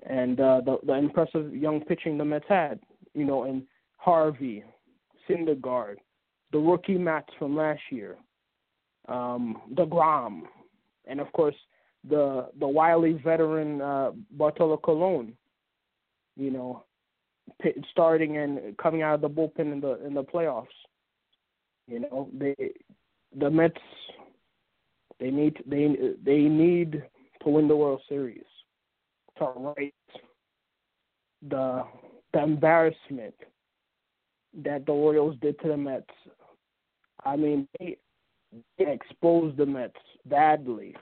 and 0.08 0.40
uh, 0.40 0.60
the 0.64 0.78
the 0.84 0.94
impressive 0.94 1.54
young 1.54 1.80
pitching 1.80 2.18
the 2.18 2.24
Mets 2.24 2.44
had, 2.48 2.80
you 3.14 3.24
know, 3.24 3.44
and 3.44 3.62
Harvey, 3.96 4.62
Syndergaard, 5.28 5.96
the 6.52 6.58
rookie 6.58 6.98
Matz 6.98 7.28
from 7.38 7.56
last 7.56 7.80
year, 7.90 8.16
um, 9.08 9.60
deGrom, 9.74 10.42
and 11.06 11.20
of 11.20 11.32
course 11.32 11.56
the 12.08 12.48
the 12.58 12.68
wily 12.68 13.20
veteran 13.24 13.80
uh, 13.80 14.12
Bartolo 14.32 14.76
Colon. 14.76 15.34
You 16.36 16.50
know, 16.50 16.84
starting 17.90 18.38
and 18.38 18.76
coming 18.78 19.02
out 19.02 19.14
of 19.14 19.20
the 19.20 19.28
bullpen 19.28 19.72
in 19.72 19.80
the 19.80 20.04
in 20.04 20.14
the 20.14 20.24
playoffs. 20.24 20.66
You 21.86 22.00
know, 22.00 22.28
they 22.32 22.54
the 23.38 23.50
Mets 23.50 23.80
they 25.20 25.30
need 25.30 25.62
they 25.66 25.94
they 26.24 26.40
need 26.40 27.02
to 27.42 27.48
win 27.48 27.68
the 27.68 27.76
World 27.76 28.00
Series 28.08 28.44
to 29.38 29.44
right 29.56 29.94
the 31.48 31.84
the 32.32 32.42
embarrassment 32.42 33.34
that 34.62 34.86
the 34.86 34.92
Royals 34.92 35.36
did 35.40 35.58
to 35.60 35.68
the 35.68 35.76
Mets. 35.76 36.06
I 37.24 37.36
mean, 37.36 37.66
they, 37.78 37.96
they 38.78 38.92
exposed 38.92 39.56
the 39.56 39.66
Mets 39.66 39.94
badly. 40.26 40.94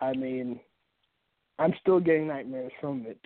I 0.00 0.12
mean, 0.12 0.60
I'm 1.58 1.74
still 1.80 2.00
getting 2.00 2.26
nightmares 2.26 2.72
from 2.80 3.06
it. 3.06 3.20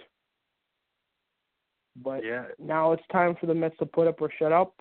But 2.02 2.24
yeah. 2.24 2.46
now 2.58 2.92
it's 2.92 3.02
time 3.12 3.36
for 3.40 3.46
the 3.46 3.54
Mets 3.54 3.76
to 3.78 3.86
put 3.86 4.08
up 4.08 4.20
or 4.20 4.30
shut 4.38 4.52
up, 4.52 4.74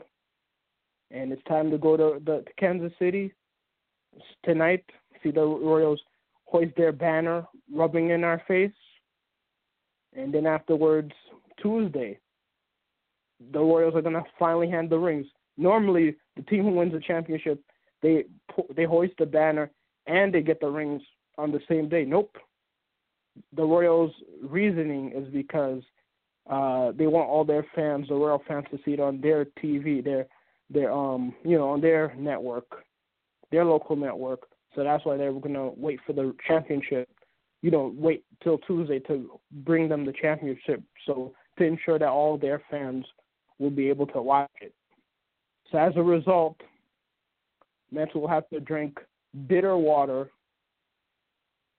and 1.11 1.31
it's 1.31 1.43
time 1.43 1.69
to 1.69 1.77
go 1.77 1.95
to 1.95 2.19
the 2.25 2.39
to 2.39 2.53
Kansas 2.57 2.91
City 2.97 3.33
tonight. 4.43 4.83
See 5.21 5.29
the 5.29 5.41
Royals 5.41 6.01
hoist 6.45 6.75
their 6.75 6.91
banner, 6.91 7.47
rubbing 7.71 8.09
in 8.09 8.23
our 8.23 8.41
face, 8.47 8.71
and 10.15 10.33
then 10.33 10.47
afterwards 10.47 11.11
Tuesday, 11.61 12.19
the 13.51 13.59
Royals 13.59 13.95
are 13.95 14.01
gonna 14.01 14.23
finally 14.39 14.69
hand 14.69 14.89
the 14.89 14.97
rings. 14.97 15.27
Normally, 15.55 16.15
the 16.35 16.41
team 16.43 16.63
who 16.63 16.71
wins 16.71 16.93
the 16.93 16.99
championship, 16.99 17.63
they 18.03 18.25
they 18.75 18.83
hoist 18.83 19.13
the 19.17 19.25
banner 19.25 19.71
and 20.05 20.31
they 20.31 20.41
get 20.41 20.59
the 20.59 20.67
rings 20.67 21.01
on 21.37 21.51
the 21.51 21.61
same 21.67 21.89
day. 21.89 22.05
Nope. 22.05 22.37
The 23.55 23.63
Royals' 23.63 24.11
reasoning 24.43 25.11
is 25.15 25.27
because 25.33 25.81
uh, 26.47 26.91
they 26.91 27.07
want 27.07 27.29
all 27.29 27.43
their 27.43 27.65
fans, 27.73 28.07
the 28.09 28.13
Royal 28.13 28.43
fans, 28.47 28.65
to 28.69 28.77
see 28.85 28.91
it 28.91 28.99
on 28.99 29.21
their 29.21 29.45
TV, 29.45 30.03
their 30.03 30.27
their 30.69 30.91
um 30.91 31.33
you 31.43 31.57
know 31.57 31.69
on 31.69 31.81
their 31.81 32.13
network, 32.17 32.83
their 33.51 33.65
local 33.65 33.95
network. 33.95 34.41
So 34.75 34.83
that's 34.83 35.05
why 35.05 35.17
they're 35.17 35.33
gonna 35.33 35.69
wait 35.69 35.99
for 36.05 36.13
the 36.13 36.35
championship. 36.47 37.09
You 37.61 37.71
know, 37.71 37.93
wait 37.95 38.25
till 38.43 38.57
Tuesday 38.59 38.99
to 38.99 39.39
bring 39.51 39.87
them 39.87 40.05
the 40.05 40.13
championship, 40.13 40.83
so 41.05 41.33
to 41.57 41.63
ensure 41.63 41.97
that 41.97 42.09
all 42.09 42.37
their 42.37 42.61
fans 42.69 43.05
will 43.57 43.69
be 43.69 43.87
able 43.87 44.07
to 44.07 44.21
watch 44.21 44.51
it. 44.59 44.73
So 45.71 45.77
as 45.77 45.93
a 45.95 46.03
result, 46.03 46.57
Mets 47.93 48.13
will 48.13 48.27
have 48.27 48.47
to 48.49 48.59
drink 48.59 48.99
bitter 49.47 49.77
water, 49.77 50.29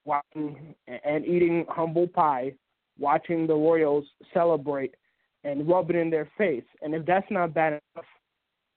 watching 0.05 0.75
and 0.87 1.25
eating 1.25 1.65
humble 1.69 2.07
pie 2.07 2.53
watching 2.99 3.47
the 3.47 3.53
Royals 3.53 4.05
celebrate 4.33 4.95
and 5.43 5.67
rub 5.67 5.89
it 5.89 5.95
in 5.95 6.09
their 6.09 6.29
face. 6.37 6.63
And 6.81 6.93
if 6.93 7.05
that's 7.05 7.29
not 7.29 7.53
bad 7.53 7.73
enough, 7.95 8.05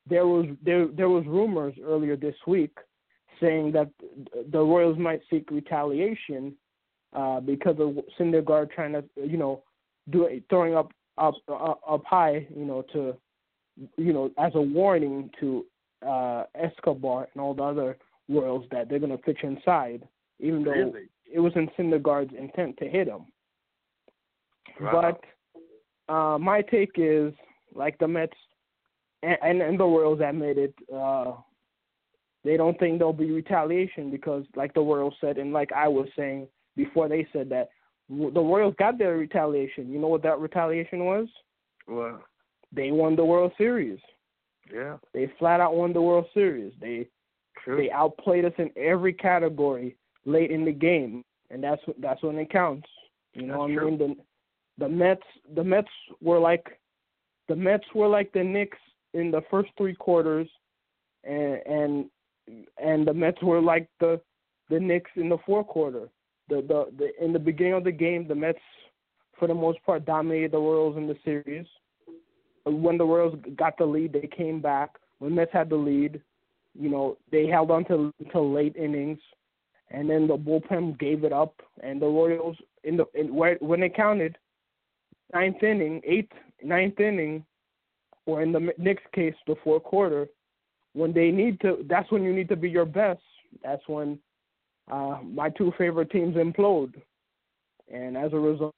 there 0.08 0.26
was 0.26 0.46
there 0.64 0.86
there 0.88 1.08
was 1.08 1.24
rumors 1.26 1.74
earlier 1.84 2.16
this 2.16 2.34
week 2.46 2.76
saying 3.40 3.72
that 3.72 3.90
the 4.50 4.58
Royals 4.58 4.98
might 4.98 5.20
seek 5.30 5.50
retaliation 5.50 6.54
uh, 7.14 7.40
because 7.40 7.76
of 7.78 7.96
Syndergaard 8.18 8.70
trying 8.70 8.92
to 8.92 9.04
you 9.16 9.36
know 9.36 9.62
do 10.10 10.28
throwing 10.48 10.74
up 10.74 10.92
up 11.18 11.34
up 11.48 12.02
high 12.06 12.46
you 12.54 12.64
know 12.64 12.82
to 12.92 13.16
you 13.96 14.12
know 14.12 14.30
as 14.38 14.52
a 14.54 14.60
warning 14.60 15.30
to 15.40 15.66
uh, 16.06 16.44
Escobar 16.54 17.28
and 17.32 17.40
all 17.40 17.54
the 17.54 17.62
other 17.62 17.96
Royals 18.28 18.66
that 18.70 18.88
they're 18.88 18.98
going 18.98 19.10
to 19.10 19.18
pitch 19.18 19.38
inside, 19.42 20.06
even 20.38 20.62
though 20.62 20.70
really? 20.72 21.08
it 21.32 21.40
was 21.40 21.52
in 21.56 21.68
Syndergaard's 21.78 22.34
intent 22.38 22.76
to 22.78 22.86
hit 22.86 23.08
him. 23.08 23.26
Wow. 24.80 25.16
But 26.08 26.12
uh, 26.12 26.38
my 26.38 26.62
take 26.62 26.92
is 26.96 27.32
like 27.74 27.98
the 27.98 28.08
Mets 28.08 28.36
and, 29.22 29.38
and, 29.42 29.62
and 29.62 29.80
the 29.80 29.84
Royals 29.84 30.20
admitted 30.20 30.72
uh, 30.94 31.32
they 32.44 32.56
don't 32.56 32.78
think 32.78 32.98
there'll 32.98 33.12
be 33.12 33.30
retaliation 33.30 34.10
because, 34.10 34.44
like 34.56 34.72
the 34.74 34.80
Royals 34.80 35.14
said, 35.20 35.38
and 35.38 35.52
like 35.52 35.72
I 35.72 35.88
was 35.88 36.08
saying 36.16 36.48
before 36.76 37.08
they 37.08 37.26
said 37.32 37.48
that, 37.50 37.70
the 38.08 38.40
Royals 38.40 38.74
got 38.78 38.96
their 38.96 39.16
retaliation. 39.16 39.90
You 39.90 39.98
know 39.98 40.06
what 40.06 40.22
that 40.22 40.38
retaliation 40.38 41.04
was? 41.04 41.28
Well, 41.86 42.22
They 42.72 42.90
won 42.90 43.16
the 43.16 43.24
World 43.24 43.52
Series. 43.58 43.98
Yeah, 44.72 44.96
They 45.14 45.30
flat 45.38 45.60
out 45.60 45.74
won 45.76 45.92
the 45.92 46.02
World 46.02 46.26
Series. 46.34 46.72
They 46.80 47.08
true. 47.62 47.76
they 47.76 47.90
outplayed 47.90 48.44
us 48.44 48.52
in 48.58 48.70
every 48.76 49.12
category 49.12 49.96
late 50.24 50.50
in 50.50 50.64
the 50.64 50.72
game, 50.72 51.24
and 51.50 51.62
that's 51.62 51.82
that's 51.98 52.22
when 52.22 52.38
it 52.38 52.50
counts. 52.50 52.88
You 53.34 53.46
know 53.46 53.52
That's 53.52 53.58
what 53.60 53.70
I 53.70 53.74
true. 53.74 53.90
mean? 53.90 53.98
The 53.98 54.84
the 54.84 54.88
Mets 54.88 55.22
the 55.54 55.64
Mets 55.64 55.88
were 56.20 56.38
like 56.38 56.78
the 57.48 57.56
Mets 57.56 57.84
were 57.94 58.08
like 58.08 58.32
the 58.32 58.44
Knicks 58.44 58.78
in 59.14 59.30
the 59.30 59.42
first 59.50 59.70
three 59.76 59.94
quarters, 59.94 60.48
and 61.24 61.60
and 61.66 62.10
and 62.82 63.06
the 63.06 63.14
Mets 63.14 63.42
were 63.42 63.60
like 63.60 63.88
the 64.00 64.20
the 64.70 64.78
Knicks 64.80 65.10
in 65.16 65.28
the 65.28 65.38
fourth 65.46 65.66
quarter. 65.66 66.08
The 66.48 66.56
the, 66.56 66.86
the 66.98 67.24
in 67.24 67.32
the 67.32 67.38
beginning 67.38 67.74
of 67.74 67.84
the 67.84 67.92
game, 67.92 68.26
the 68.28 68.34
Mets 68.34 68.58
for 69.38 69.46
the 69.48 69.54
most 69.54 69.78
part 69.84 70.04
dominated 70.04 70.50
the 70.52 70.58
Royals 70.58 70.96
in 70.96 71.06
the 71.06 71.16
series. 71.24 71.66
When 72.70 72.98
the 72.98 73.04
Royals 73.04 73.38
got 73.56 73.76
the 73.78 73.84
lead, 73.84 74.12
they 74.12 74.28
came 74.28 74.60
back. 74.60 74.90
When 75.18 75.34
Mets 75.34 75.52
had 75.52 75.70
the 75.70 75.76
lead, 75.76 76.20
you 76.78 76.88
know 76.88 77.16
they 77.30 77.46
held 77.46 77.70
on 77.70 77.84
to 77.86 78.12
until 78.20 78.52
late 78.52 78.76
innings, 78.76 79.18
and 79.90 80.08
then 80.08 80.26
the 80.26 80.36
bullpen 80.36 80.98
gave 80.98 81.24
it 81.24 81.32
up, 81.32 81.54
and 81.82 82.00
the 82.00 82.06
Royals 82.06 82.56
in 82.84 82.96
the 82.96 83.06
in, 83.14 83.34
where, 83.34 83.56
when 83.60 83.82
it 83.82 83.96
counted, 83.96 84.36
ninth 85.32 85.62
inning, 85.62 86.00
eighth, 86.04 86.32
ninth 86.62 87.00
inning, 87.00 87.44
or 88.26 88.42
in 88.42 88.52
the 88.52 88.72
Knicks 88.78 89.02
case, 89.14 89.34
the 89.46 89.56
fourth 89.64 89.82
quarter, 89.84 90.28
when 90.92 91.12
they 91.12 91.30
need 91.30 91.60
to, 91.60 91.84
that's 91.88 92.10
when 92.10 92.22
you 92.22 92.32
need 92.32 92.48
to 92.48 92.56
be 92.56 92.70
your 92.70 92.84
best. 92.84 93.20
That's 93.62 93.86
when 93.88 94.18
uh, 94.90 95.18
my 95.24 95.50
two 95.50 95.72
favorite 95.78 96.10
teams 96.10 96.36
implode, 96.36 96.94
and 97.92 98.16
as 98.16 98.32
a 98.32 98.38
result, 98.38 98.74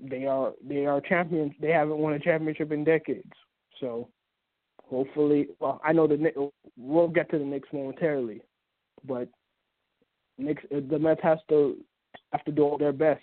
they 0.00 0.26
are 0.26 0.52
they 0.66 0.86
are 0.86 1.00
champions. 1.00 1.52
They 1.60 1.70
haven't 1.70 1.98
won 1.98 2.14
a 2.14 2.18
championship 2.18 2.72
in 2.72 2.84
decades. 2.84 3.32
So 3.80 4.08
hopefully, 4.84 5.48
well, 5.60 5.80
I 5.84 5.92
know 5.92 6.06
the 6.06 6.50
we'll 6.76 7.08
get 7.08 7.30
to 7.30 7.38
the 7.38 7.44
Knicks 7.44 7.68
momentarily, 7.72 8.42
but 9.04 9.28
Knicks 10.38 10.62
the 10.70 10.98
Mets 10.98 11.20
has 11.22 11.38
to 11.48 11.76
have 12.32 12.44
to 12.44 12.52
do 12.52 12.62
all 12.62 12.78
their 12.78 12.92
best 12.92 13.22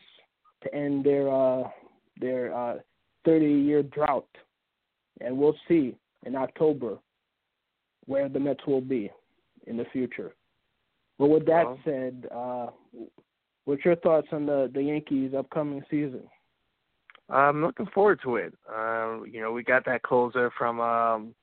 to 0.63 0.73
end 0.73 1.05
their 1.05 1.29
uh, 1.29 1.63
their 2.19 2.55
uh, 2.55 2.75
30 3.25 3.45
year 3.45 3.83
drought, 3.83 4.27
and 5.21 5.37
we'll 5.37 5.55
see 5.67 5.95
in 6.25 6.35
October 6.35 6.97
where 8.05 8.29
the 8.29 8.39
Mets 8.39 8.65
will 8.67 8.81
be 8.81 9.11
in 9.67 9.77
the 9.77 9.85
future. 9.93 10.33
But 11.19 11.27
with 11.27 11.45
that 11.45 11.65
said, 11.85 12.27
uh, 12.33 12.67
what's 13.65 13.85
your 13.85 13.95
thoughts 13.97 14.27
on 14.31 14.45
the 14.45 14.71
the 14.73 14.81
Yankees' 14.81 15.33
upcoming 15.37 15.83
season? 15.89 16.23
I'm 17.29 17.61
looking 17.61 17.87
forward 17.93 18.19
to 18.23 18.35
it. 18.35 18.53
Uh, 18.69 19.23
you 19.23 19.41
know, 19.41 19.51
we 19.51 19.63
got 19.63 19.85
that 19.85 20.03
closer 20.03 20.51
from 20.57 20.79
um, 20.79 21.33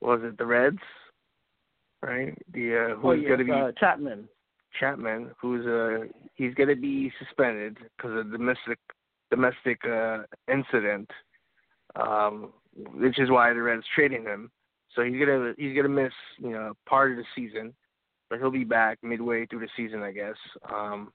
was 0.00 0.20
it 0.22 0.36
the 0.38 0.46
Reds, 0.46 0.78
right? 2.02 2.36
The 2.52 2.92
uh, 2.92 2.96
who's 2.96 3.04
oh, 3.04 3.12
yes, 3.12 3.28
going 3.28 3.38
to 3.38 3.44
be 3.44 3.52
uh, 3.52 3.72
Chapman. 3.78 4.28
Chapman, 4.78 5.30
who's 5.40 5.66
uh 5.66 6.06
he's 6.34 6.54
going 6.54 6.68
to 6.68 6.76
be 6.76 7.10
suspended 7.18 7.78
because 7.96 8.18
of 8.18 8.30
domestic 8.30 8.78
domestic 9.30 9.80
uh, 9.84 10.18
incident, 10.52 11.10
um, 11.96 12.52
which 12.94 13.18
is 13.18 13.30
why 13.30 13.52
the 13.52 13.62
Reds 13.62 13.84
trading 13.94 14.24
him. 14.24 14.50
So 14.94 15.02
he's 15.02 15.18
gonna 15.18 15.54
he's 15.56 15.76
gonna 15.76 15.88
miss 15.88 16.12
you 16.38 16.50
know 16.50 16.72
part 16.86 17.12
of 17.12 17.18
the 17.18 17.24
season, 17.34 17.74
but 18.28 18.38
he'll 18.38 18.50
be 18.50 18.64
back 18.64 18.98
midway 19.02 19.46
through 19.46 19.60
the 19.60 19.68
season, 19.76 20.02
I 20.02 20.12
guess. 20.12 20.36
Um, 20.72 21.12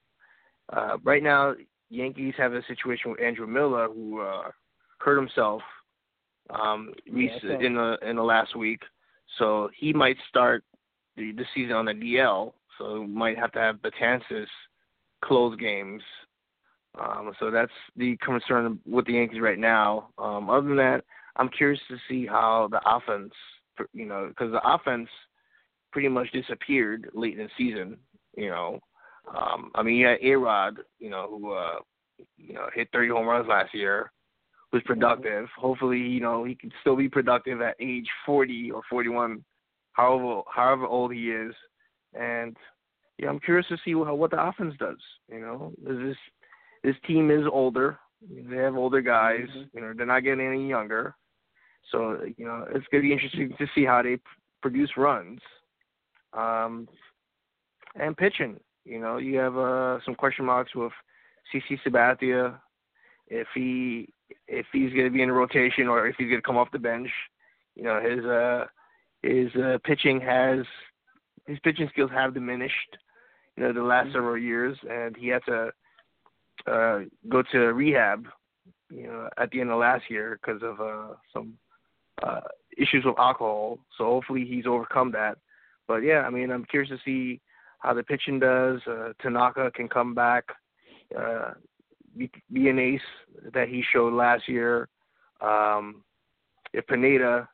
uh, 0.71 0.97
right 1.03 1.23
now, 1.23 1.55
Yankees 1.91 2.33
have 2.37 2.53
a 2.53 2.63
situation 2.67 3.11
with 3.11 3.21
Andrew 3.21 3.45
Miller 3.45 3.87
who 3.87 4.21
uh, 4.21 4.49
hurt 4.99 5.17
himself 5.17 5.61
um, 6.49 6.93
yeah, 7.05 7.37
in 7.59 7.75
the 7.75 7.97
in 8.01 8.15
the 8.15 8.23
last 8.23 8.55
week, 8.55 8.81
so 9.37 9.69
he 9.77 9.93
might 9.93 10.17
start 10.29 10.63
the, 11.17 11.33
the 11.33 11.43
season 11.53 11.73
on 11.73 11.85
the 11.85 11.93
DL. 11.93 12.53
So 12.77 13.05
might 13.05 13.37
have 13.37 13.51
to 13.51 13.59
have 13.59 13.75
Betances 13.77 14.47
close 15.23 15.55
games. 15.57 16.01
Um, 16.99 17.31
so 17.39 17.51
that's 17.51 17.71
the 17.95 18.17
concern 18.17 18.79
with 18.85 19.05
the 19.05 19.13
Yankees 19.13 19.41
right 19.41 19.59
now. 19.59 20.09
Um, 20.17 20.49
other 20.49 20.67
than 20.67 20.77
that, 20.77 21.03
I'm 21.35 21.49
curious 21.49 21.81
to 21.89 21.97
see 22.09 22.25
how 22.25 22.69
the 22.71 22.81
offense, 22.85 23.33
you 23.93 24.05
know, 24.05 24.27
because 24.29 24.51
the 24.51 24.61
offense 24.67 25.09
pretty 25.91 26.07
much 26.07 26.31
disappeared 26.31 27.09
late 27.13 27.37
in 27.37 27.45
the 27.45 27.49
season. 27.57 27.97
You 28.35 28.49
know, 28.49 28.79
um, 29.27 29.71
I 29.75 29.83
mean, 29.83 29.95
you 29.95 30.07
had 30.07 30.19
A 30.21 30.35
Rod, 30.35 30.77
you 30.99 31.09
know, 31.09 31.27
who 31.29 31.53
uh, 31.53 31.75
you 32.37 32.53
know 32.53 32.67
hit 32.73 32.89
30 32.91 33.09
home 33.09 33.27
runs 33.27 33.47
last 33.47 33.73
year, 33.73 34.11
was 34.73 34.81
productive. 34.85 35.47
Hopefully, 35.57 35.99
you 35.99 36.19
know, 36.19 36.43
he 36.43 36.55
can 36.55 36.71
still 36.81 36.95
be 36.95 37.09
productive 37.09 37.61
at 37.61 37.75
age 37.79 38.07
40 38.25 38.71
or 38.71 38.81
41, 38.89 39.43
however 39.93 40.41
however 40.53 40.85
old 40.85 41.13
he 41.13 41.31
is. 41.31 41.53
And 42.13 42.55
yeah, 43.17 43.29
I'm 43.29 43.39
curious 43.39 43.67
to 43.67 43.77
see 43.85 43.95
what, 43.95 44.17
what 44.17 44.31
the 44.31 44.41
offense 44.41 44.75
does. 44.79 44.97
You 45.31 45.39
know, 45.41 45.73
this 45.83 46.17
this 46.83 46.95
team 47.07 47.31
is 47.31 47.45
older. 47.51 47.99
They 48.29 48.57
have 48.57 48.75
older 48.75 49.01
guys. 49.01 49.47
Mm-hmm. 49.49 49.77
You 49.77 49.81
know, 49.81 49.93
they're 49.95 50.05
not 50.05 50.23
getting 50.23 50.45
any 50.45 50.67
younger. 50.67 51.15
So 51.91 52.19
you 52.37 52.45
know, 52.45 52.65
it's 52.73 52.85
gonna 52.91 53.03
be 53.03 53.13
interesting 53.13 53.53
to 53.57 53.67
see 53.73 53.85
how 53.85 54.01
they 54.01 54.17
p- 54.17 54.23
produce 54.61 54.91
runs. 54.97 55.39
Um, 56.33 56.87
and 57.95 58.15
pitching. 58.15 58.57
You 58.85 58.99
know, 58.99 59.17
you 59.17 59.37
have 59.37 59.57
uh, 59.57 59.99
some 60.05 60.15
question 60.15 60.45
marks 60.45 60.73
with 60.75 60.91
CC 61.53 61.79
Sabathia, 61.85 62.57
if 63.27 63.47
he 63.53 64.09
if 64.47 64.65
he's 64.71 64.91
going 64.91 65.05
to 65.05 65.09
be 65.09 65.21
in 65.21 65.31
rotation 65.31 65.87
or 65.87 66.07
if 66.07 66.15
he's 66.17 66.27
going 66.27 66.41
to 66.41 66.45
come 66.45 66.57
off 66.57 66.71
the 66.71 66.79
bench. 66.79 67.09
You 67.75 67.83
know, 67.83 68.01
his 68.01 68.25
uh 68.25 68.65
his 69.21 69.55
uh, 69.55 69.77
pitching 69.83 70.19
has 70.21 70.65
his 71.47 71.59
pitching 71.59 71.89
skills 71.91 72.11
have 72.11 72.33
diminished. 72.33 72.97
You 73.55 73.63
know, 73.63 73.73
the 73.73 73.83
last 73.83 74.05
mm-hmm. 74.05 74.13
several 74.13 74.37
years, 74.37 74.77
and 74.89 75.15
he 75.15 75.27
had 75.27 75.43
to 75.45 75.71
uh, 76.67 76.99
go 77.29 77.43
to 77.51 77.57
rehab. 77.73 78.27
You 78.89 79.07
know, 79.07 79.29
at 79.37 79.51
the 79.51 79.61
end 79.61 79.69
of 79.69 79.79
last 79.79 80.03
year 80.09 80.37
because 80.41 80.61
of 80.63 80.81
uh, 80.81 81.15
some 81.33 81.53
uh, 82.21 82.41
issues 82.77 83.05
with 83.05 83.17
alcohol. 83.17 83.79
So 83.97 84.05
hopefully 84.05 84.45
he's 84.45 84.65
overcome 84.65 85.11
that. 85.13 85.37
But 85.87 85.97
yeah, 85.97 86.21
I 86.21 86.29
mean, 86.29 86.51
I'm 86.51 86.65
curious 86.65 86.89
to 86.89 86.97
see 87.05 87.39
how 87.81 87.93
the 87.93 88.03
pitching 88.03 88.39
does. 88.39 88.79
Uh, 88.87 89.09
Tanaka 89.21 89.71
can 89.71 89.89
come 89.89 90.13
back, 90.15 90.45
uh, 91.19 91.51
be, 92.17 92.31
be 92.53 92.69
an 92.69 92.79
ace 92.79 93.01
that 93.53 93.67
he 93.67 93.83
showed 93.91 94.13
last 94.13 94.47
year. 94.47 94.87
Um, 95.41 96.03
if 96.73 96.85
Pineda 96.87 97.49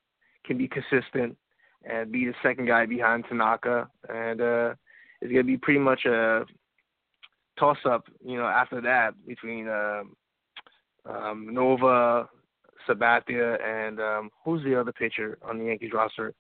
can 0.46 0.58
be 0.58 0.68
consistent 0.68 1.36
and 1.84 2.12
be 2.12 2.26
the 2.26 2.34
second 2.44 2.68
guy 2.68 2.86
behind 2.86 3.26
Tanaka, 3.28 3.88
and 4.10 4.42
uh, 4.42 4.74
it's 5.22 5.32
gonna 5.32 5.44
be 5.44 5.58
pretty 5.58 5.80
much 5.80 6.06
a 6.06 6.46
toss 7.58 7.78
up, 7.86 8.06
you 8.24 8.38
know, 8.38 8.46
after 8.46 8.82
that 8.82 9.14
between 9.26 9.68
uh, 9.68 10.04
um, 11.06 11.54
Nova, 11.54 12.28
Sabathia, 12.88 13.62
and 13.64 14.00
um, 14.00 14.30
who's 14.44 14.64
the 14.64 14.80
other 14.80 14.92
pitcher 14.92 15.38
on 15.42 15.58
the 15.58 15.66
Yankees 15.66 15.92
roster? 15.94 16.34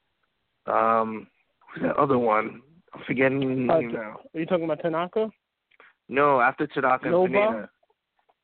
Um, 0.65 1.27
who's 1.73 1.83
that 1.83 1.95
other 1.95 2.17
one? 2.17 2.61
Forgetting 3.05 3.69
uh. 3.69 3.73
Are 3.73 3.81
you 4.33 4.45
talking 4.45 4.65
about 4.65 4.81
Tanaka? 4.81 5.29
No, 6.09 6.39
after 6.39 6.67
Tanaka 6.67 7.09
Nova? 7.09 7.25
and 7.25 7.33
Pineda. 7.33 7.69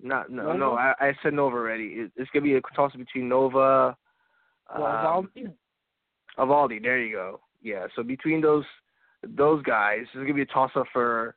Not 0.02 0.30
no 0.30 0.44
Nova? 0.44 0.58
no. 0.58 0.74
I, 0.74 0.94
I 1.00 1.14
said 1.24 1.34
Nova 1.34 1.56
already. 1.56 1.86
It, 1.86 2.12
it's 2.18 2.30
gonna 2.32 2.44
be 2.44 2.56
a 2.56 2.62
toss 2.76 2.94
between 2.94 3.30
Nova. 3.30 3.96
Well, 4.78 4.86
um, 4.86 5.30
Eovaldi. 6.38 6.82
There 6.82 7.00
you 7.00 7.16
go. 7.16 7.40
Yeah. 7.62 7.88
So 7.96 8.04
between 8.04 8.42
those 8.42 8.66
those 9.24 9.64
guys, 9.64 10.02
it's 10.02 10.14
gonna 10.16 10.34
be 10.34 10.42
a 10.42 10.46
toss 10.46 10.72
up 10.76 10.88
for 10.92 11.36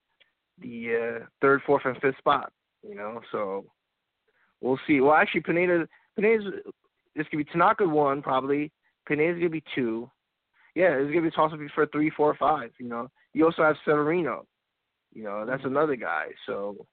the 0.61 1.20
uh, 1.20 1.24
third, 1.40 1.62
fourth, 1.66 1.83
and 1.85 1.96
fifth 1.98 2.18
spot. 2.18 2.52
You 2.87 2.96
know, 2.96 3.20
so 3.31 3.64
we'll 4.61 4.81
see. 4.87 5.00
Well, 5.00 5.14
actually, 5.14 5.42
Pineda 5.42 5.88
Pineda's 6.16 6.52
this 7.14 7.26
could 7.29 7.38
be 7.38 7.44
Tanaka 7.44 7.87
one 7.87 8.22
probably. 8.22 8.72
Pineda's 9.07 9.38
gonna 9.38 9.50
be 9.50 9.64
two. 9.74 10.11
Yeah, 10.76 10.92
it's 10.92 11.08
gonna 11.08 11.22
be 11.22 11.28
a 11.28 11.30
toss 11.30 11.54
up 11.54 11.58
for 11.74 11.86
three, 11.86 12.10
four, 12.10 12.36
five. 12.38 12.70
You 12.78 12.86
know, 12.86 13.10
you 13.32 13.46
also 13.46 13.62
have 13.62 13.76
Severino. 13.86 14.44
You 15.14 15.24
know, 15.24 15.46
that's 15.46 15.62
mm-hmm. 15.62 15.74
another 15.74 15.96
guy. 15.96 16.26
So 16.44 16.86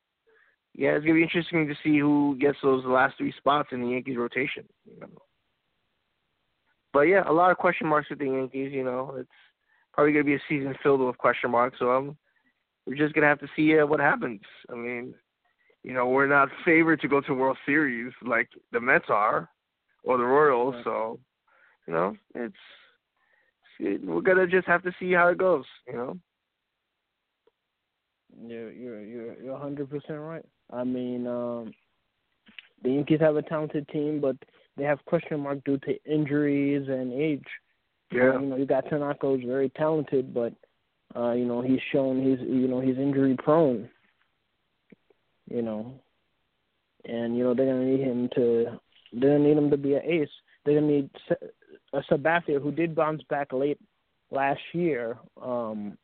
yeah, 0.74 0.92
it's 0.92 1.04
gonna 1.04 1.16
be 1.16 1.22
interesting 1.22 1.68
to 1.68 1.76
see 1.84 2.00
who 2.00 2.38
gets 2.40 2.58
those 2.64 2.86
last 2.86 3.18
three 3.18 3.34
spots 3.38 3.70
in 3.74 3.82
the 3.82 3.90
Yankees 3.90 4.16
rotation. 4.16 4.64
You 4.86 5.02
know. 5.02 5.10
But 6.94 7.02
yeah, 7.02 7.24
a 7.28 7.34
lot 7.34 7.52
of 7.52 7.58
question 7.58 7.88
marks 7.88 8.10
with 8.10 8.20
the 8.20 8.26
Yankees. 8.26 8.72
You 8.72 8.86
know, 8.86 9.16
it's 9.18 9.30
probably 9.92 10.14
gonna 10.14 10.24
be 10.24 10.36
a 10.36 10.44
season 10.48 10.74
filled 10.82 11.02
with 11.02 11.18
question 11.18 11.52
marks. 11.52 11.78
So 11.78 11.90
I'm, 11.90 12.18
we're 12.88 12.96
just 12.96 13.14
gonna 13.14 13.28
have 13.28 13.42
to 13.42 13.50
see 13.54 13.78
uh, 13.78 13.86
what 13.86 14.00
happens. 14.00 14.40
I 14.72 14.76
mean, 14.76 15.14
you 15.84 15.94
know, 15.94 16.08
we're 16.08 16.28
not 16.28 16.48
favored 16.64 17.02
to 17.02 17.10
go 17.10 17.20
to 17.20 17.34
World 17.34 17.58
Series 17.66 18.14
like 18.26 18.48
the 18.72 18.80
Mets 18.80 19.10
are 19.10 19.50
or 20.06 20.18
the 20.18 20.24
Royals. 20.24 20.76
So, 20.86 21.20
you 21.86 21.94
know, 21.94 22.16
it's 22.34 22.56
we're 23.80 24.22
gonna 24.22 24.48
just 24.48 24.68
have 24.68 24.84
to 24.84 24.92
see 25.00 25.14
how 25.14 25.28
it 25.28 25.38
goes. 25.38 25.66
You 25.88 25.94
know. 25.94 26.18
You're 28.46 28.72
you're 28.72 29.02
you're 29.02 29.42
you're 29.42 29.54
100 29.54 29.90
percent 29.90 30.20
right. 30.20 30.46
I 30.72 30.84
mean, 30.84 31.28
um, 31.28 31.74
the 32.84 32.92
Yankees 32.92 33.20
have 33.20 33.36
a 33.36 33.42
talented 33.42 33.88
team, 33.90 34.20
but 34.20 34.36
they 34.78 34.84
have 34.84 35.06
question 35.06 35.40
mark 35.40 35.64
due 35.64 35.78
to 35.80 36.04
injuries 36.06 36.88
and 36.88 37.14
age. 37.14 37.46
Yeah. 38.12 38.40
you 38.40 38.48
know, 38.48 38.56
you 38.58 38.66
got 38.66 38.90
Tanaka 38.90 39.28
who's 39.28 39.44
very 39.46 39.70
talented, 39.70 40.34
but 40.34 40.54
uh, 41.16 41.32
you 41.32 41.46
know, 41.46 41.62
he's 41.62 41.80
shown 41.92 42.24
he's 42.24 42.40
you 42.48 42.68
know, 42.68 42.80
he's 42.80 42.98
injury 42.98 43.36
prone. 43.38 43.90
You 45.50 45.62
know. 45.62 45.94
And, 47.06 47.38
you 47.38 47.44
know, 47.44 47.54
they're 47.54 47.66
gonna 47.66 47.86
need 47.86 48.00
him 48.00 48.30
to 48.36 48.80
they're 49.14 49.38
gonna 49.38 49.48
need 49.48 49.58
him 49.58 49.70
to 49.70 49.78
be 49.78 49.94
an 49.96 50.02
ace. 50.04 50.30
They're 50.66 50.80
gonna 50.80 50.92
need 50.92 51.10
Sabathia 52.02 52.62
who 52.62 52.72
did 52.72 52.96
bounce 52.96 53.22
back 53.30 53.54
late 53.54 53.80
last 54.32 54.62
year. 54.74 55.18
Um 55.42 55.98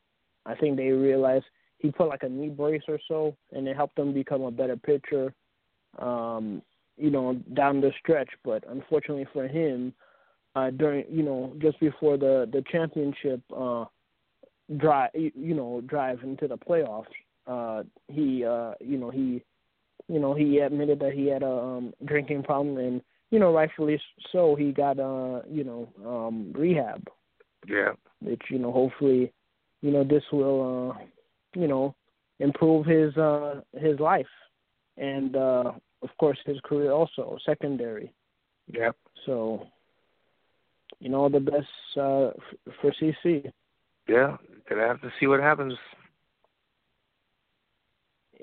I 0.46 0.54
think 0.54 0.76
they 0.76 0.90
realized 0.90 1.44
he 1.78 1.90
put 1.90 2.08
like 2.08 2.22
a 2.22 2.28
knee 2.28 2.48
brace 2.48 2.82
or 2.88 2.98
so, 3.08 3.36
and 3.52 3.66
it 3.66 3.76
helped 3.76 3.98
him 3.98 4.12
become 4.12 4.42
a 4.42 4.50
better 4.50 4.76
pitcher. 4.76 5.34
Um, 5.98 6.62
you 6.96 7.10
know, 7.10 7.34
down 7.54 7.80
the 7.80 7.92
stretch. 7.98 8.28
But 8.44 8.64
unfortunately 8.68 9.26
for 9.32 9.48
him, 9.48 9.92
uh, 10.54 10.70
during 10.70 11.04
you 11.10 11.22
know 11.22 11.54
just 11.58 11.80
before 11.80 12.16
the 12.16 12.48
the 12.52 12.62
championship 12.70 13.40
uh, 13.56 13.86
drive, 14.76 15.10
you 15.14 15.54
know, 15.54 15.80
drive 15.86 16.22
into 16.22 16.46
the 16.46 16.58
playoffs, 16.58 17.04
uh, 17.46 17.82
he 18.08 18.44
uh, 18.44 18.72
you 18.80 18.98
know 18.98 19.10
he 19.10 19.42
you 20.08 20.20
know 20.20 20.34
he 20.34 20.58
admitted 20.58 21.00
that 21.00 21.12
he 21.12 21.26
had 21.26 21.42
a 21.42 21.50
um, 21.50 21.94
drinking 22.04 22.42
problem, 22.42 22.76
and 22.76 23.00
you 23.30 23.38
know 23.38 23.52
rightfully 23.52 24.00
so 24.32 24.54
he 24.54 24.72
got 24.72 24.98
uh 24.98 25.40
you 25.48 25.64
know 25.64 25.88
um 26.06 26.52
rehab 26.54 27.02
Yeah. 27.66 27.92
Which 28.20 28.42
you 28.50 28.58
know, 28.58 28.72
hopefully, 28.72 29.32
you 29.82 29.90
know, 29.90 30.04
this 30.04 30.22
will, 30.32 30.60
uh, 30.92 30.98
you 31.58 31.66
know, 31.68 31.94
improve 32.38 32.86
his 32.86 33.16
uh 33.16 33.60
his 33.78 33.98
life, 34.00 34.32
and 34.96 35.36
uh 35.36 35.72
of 36.02 36.10
course 36.18 36.38
his 36.44 36.58
career 36.60 36.92
also 36.92 37.38
secondary. 37.44 38.12
Yeah. 38.72 38.92
So, 39.26 39.66
you 41.00 41.08
know, 41.10 41.28
the 41.28 41.40
best 41.40 41.68
uh, 41.96 42.28
f- 42.28 42.74
for 42.80 42.92
CC. 43.00 43.50
Yeah, 44.08 44.36
gonna 44.68 44.86
have 44.86 45.00
to 45.02 45.10
see 45.18 45.26
what 45.26 45.40
happens. 45.40 45.74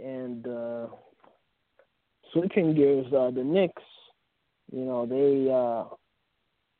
And 0.01 0.47
uh, 0.47 0.87
switching 2.31 2.75
gears, 2.75 3.07
uh, 3.13 3.31
the 3.31 3.43
Knicks, 3.43 3.83
you 4.71 4.85
know, 4.85 5.05
they 5.05 5.49
uh, 5.51 5.95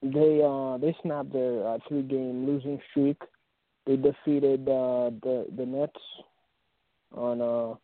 they 0.01 0.41
uh, 0.43 0.77
they 0.77 0.95
snapped 1.01 1.33
their 1.33 1.67
uh, 1.67 1.77
three-game 1.87 2.45
losing 2.45 2.79
streak. 2.91 3.21
They 3.85 3.95
defeated 3.95 4.67
uh, 4.67 5.11
the 5.23 5.47
the 5.55 5.65
Nets 5.65 5.99
on 7.15 7.41
uh, 7.41 7.75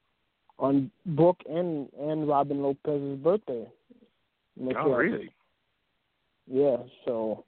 on 0.59 0.91
Brook 1.05 1.37
and 1.49 1.89
and 1.99 2.27
Robin 2.27 2.61
Lopez's 2.61 3.17
birthday. 3.19 3.67
Oh, 4.77 4.91
really? 4.91 5.33
Yeah. 6.47 6.77
So, 7.05 7.45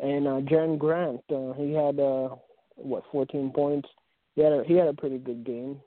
and 0.00 0.26
uh, 0.26 0.40
Jerian 0.40 0.78
Grant, 0.78 1.22
uh, 1.30 1.52
he 1.52 1.72
had 1.72 2.00
uh, 2.00 2.30
what 2.76 3.04
14 3.12 3.52
points. 3.54 3.88
He 4.34 4.42
had 4.42 4.52
a, 4.52 4.64
he 4.66 4.74
had 4.74 4.88
a 4.88 4.94
pretty 4.94 5.18
good 5.18 5.44
game. 5.44 5.80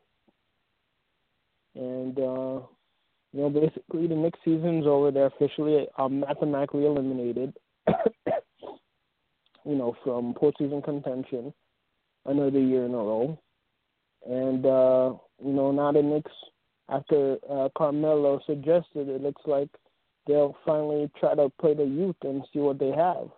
And 1.76 2.18
uh, 2.20 2.62
you 3.34 3.42
know, 3.42 3.50
basically 3.50 4.08
the 4.08 4.16
Knicks 4.16 4.40
season's 4.44 4.88
over. 4.88 5.12
They're 5.12 5.28
officially 5.28 5.88
um, 5.98 6.22
mathematically 6.22 6.86
eliminated. 6.86 7.54
you 9.66 9.76
know, 9.76 9.96
from 10.04 10.34
postseason 10.34 10.84
contention, 10.84 11.54
another 12.26 12.60
year 12.60 12.86
in 12.86 12.94
a 12.94 12.98
row. 12.98 13.40
And 14.28 14.66
uh, 14.66 15.14
you 15.44 15.54
know, 15.54 15.72
now 15.72 15.92
the 15.92 16.02
Knicks, 16.02 16.32
after 16.90 17.38
uh, 17.50 17.70
Carmelo 17.78 18.42
suggested, 18.46 19.10
it 19.10 19.22
looks 19.22 19.42
like 19.46 19.70
they'll 20.30 20.56
finally 20.66 21.10
try 21.20 21.36
to 21.36 21.52
play 21.60 21.74
the 21.74 21.84
youth 21.84 22.16
and 22.24 22.44
see 22.54 22.60
what 22.60 22.80
they 22.80 22.92
have. 22.92 23.30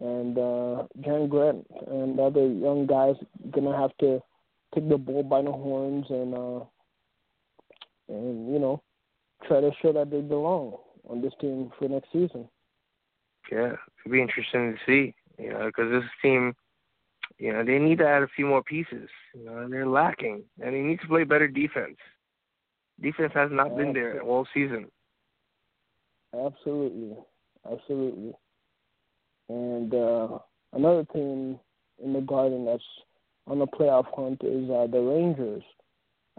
And 0.00 0.36
uh 0.38 0.84
Jerian 1.00 1.28
Grant 1.28 1.66
and 1.86 2.18
other 2.18 2.46
young 2.46 2.86
guys 2.86 3.14
gonna 3.52 3.76
have 3.76 3.96
to 3.98 4.20
take 4.74 4.88
the 4.88 4.98
bull 4.98 5.22
by 5.22 5.42
the 5.42 5.52
horns 5.52 6.06
and 6.10 6.34
uh 6.34 6.64
and 8.08 8.52
you 8.52 8.58
know 8.58 8.82
try 9.46 9.60
to 9.60 9.70
show 9.82 9.92
that 9.92 10.10
they 10.10 10.20
belong 10.20 10.76
on 11.08 11.20
this 11.20 11.32
team 11.40 11.70
for 11.78 11.88
next 11.88 12.08
season. 12.12 12.48
Yeah, 13.50 13.72
it'll 13.98 14.12
be 14.12 14.22
interesting 14.22 14.74
to 14.74 14.78
see. 14.86 15.14
You 15.38 15.52
know, 15.52 15.66
because 15.66 15.90
this 15.90 16.08
team, 16.22 16.54
you 17.38 17.52
know, 17.52 17.64
they 17.64 17.78
need 17.78 17.98
to 17.98 18.06
add 18.06 18.22
a 18.22 18.28
few 18.28 18.46
more 18.46 18.62
pieces. 18.62 19.08
You 19.34 19.44
know, 19.44 19.58
and 19.58 19.72
they're 19.72 19.86
lacking, 19.86 20.44
and 20.62 20.74
they 20.74 20.80
need 20.80 21.00
to 21.00 21.08
play 21.08 21.24
better 21.24 21.48
defense. 21.48 21.96
Defense 23.00 23.32
has 23.34 23.50
not 23.52 23.76
been 23.76 23.92
there 23.92 24.22
all 24.22 24.46
season. 24.54 24.86
Absolutely, 26.32 27.16
absolutely. 27.70 28.32
And 29.48 29.92
uh, 29.94 30.38
another 30.72 31.04
team 31.12 31.58
in 32.02 32.12
the 32.12 32.20
Garden 32.20 32.64
that's 32.64 32.82
on 33.46 33.58
the 33.58 33.66
playoff 33.66 34.06
hunt 34.14 34.40
is 34.42 34.70
uh, 34.70 34.86
the 34.90 35.00
Rangers. 35.00 35.62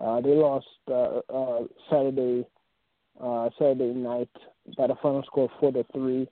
Uh, 0.01 0.21
they 0.21 0.29
lost 0.29 0.67
uh, 0.89 1.19
uh, 1.29 1.63
Saturday 1.89 2.45
uh, 3.21 3.49
Saturday 3.57 3.93
night 3.93 4.29
by 4.77 4.87
the 4.87 4.95
final 5.01 5.23
score 5.23 5.49
four 5.59 5.71
to 5.71 5.85
three. 5.93 6.27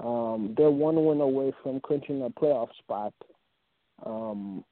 Um, 0.00 0.54
they're 0.56 0.70
one 0.70 1.04
win 1.04 1.20
away 1.20 1.52
from 1.62 1.80
clinching 1.80 2.22
a 2.22 2.30
playoff 2.30 2.68
spot. 2.78 3.12
Um, 4.04 4.64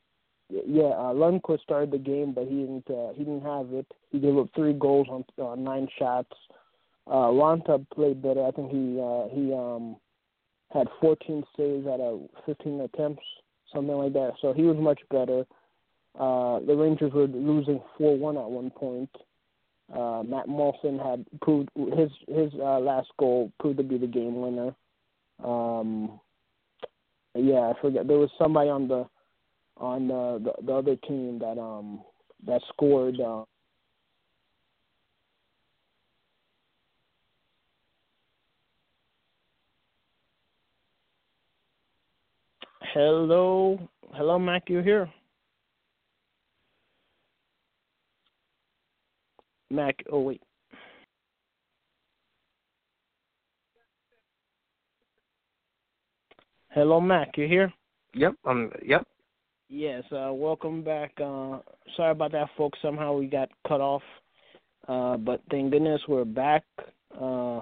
yeah, 0.48 0.84
uh, 0.84 1.12
Lundqvist 1.12 1.62
started 1.62 1.92
the 1.92 1.98
game, 1.98 2.32
but 2.32 2.44
he 2.44 2.60
didn't. 2.60 2.90
Uh, 2.90 3.12
he 3.12 3.24
didn't 3.24 3.42
have 3.42 3.72
it. 3.72 3.86
He 4.10 4.18
gave 4.18 4.36
up 4.36 4.48
three 4.54 4.72
goals 4.72 5.06
on 5.08 5.24
uh, 5.40 5.54
nine 5.54 5.86
shots. 5.98 6.32
Uh, 7.06 7.30
Raanta 7.30 7.86
played 7.94 8.22
better. 8.22 8.44
I 8.44 8.50
think 8.50 8.70
he 8.70 8.98
uh, 9.00 9.28
he 9.32 9.52
um, 9.52 9.96
had 10.72 10.88
14 11.00 11.44
saves 11.56 11.86
out 11.86 12.00
of 12.00 12.22
15 12.46 12.80
attempts, 12.80 13.22
something 13.72 13.94
like 13.94 14.12
that. 14.14 14.32
So 14.40 14.52
he 14.52 14.62
was 14.62 14.76
much 14.76 15.00
better. 15.10 15.44
Uh, 16.18 16.60
the 16.60 16.74
Rangers 16.74 17.12
were 17.12 17.26
losing 17.26 17.80
4-1 17.98 18.42
at 18.42 18.50
one 18.50 18.70
point. 18.70 19.10
Uh, 19.92 20.22
Matt 20.24 20.46
Moulson 20.46 20.98
had 21.04 21.24
proved 21.42 21.68
his 21.74 22.10
his 22.28 22.52
uh, 22.60 22.78
last 22.78 23.08
goal 23.18 23.50
proved 23.58 23.78
to 23.78 23.82
be 23.82 23.98
the 23.98 24.06
game 24.06 24.40
winner. 24.40 24.72
Um, 25.42 26.20
yeah, 27.34 27.72
I 27.72 27.80
forget 27.80 28.06
there 28.06 28.18
was 28.18 28.30
somebody 28.38 28.70
on 28.70 28.86
the 28.86 29.06
on 29.78 30.06
the 30.06 30.40
the, 30.44 30.64
the 30.64 30.72
other 30.72 30.96
team 30.96 31.40
that 31.40 31.58
um 31.58 32.02
that 32.46 32.60
scored. 32.72 33.20
Uh, 33.20 33.44
Hello, 42.94 43.78
hello, 44.14 44.36
Mac. 44.36 44.68
You 44.68 44.80
here? 44.80 45.08
Mac. 49.70 49.96
Oh 50.10 50.20
wait. 50.20 50.42
Hello, 56.72 57.00
Mac. 57.00 57.36
You 57.36 57.48
here? 57.48 57.72
Yep. 58.14 58.34
Um. 58.44 58.70
Yep. 58.84 59.06
Yes. 59.68 60.04
Uh, 60.12 60.32
welcome 60.32 60.82
back. 60.82 61.12
Uh, 61.20 61.58
sorry 61.96 62.12
about 62.12 62.32
that, 62.32 62.48
folks. 62.56 62.78
Somehow 62.82 63.14
we 63.14 63.26
got 63.26 63.48
cut 63.66 63.80
off. 63.80 64.02
Uh, 64.88 65.16
but 65.16 65.42
thank 65.50 65.70
goodness 65.72 66.00
we're 66.08 66.24
back. 66.24 66.64
Uh, 67.20 67.60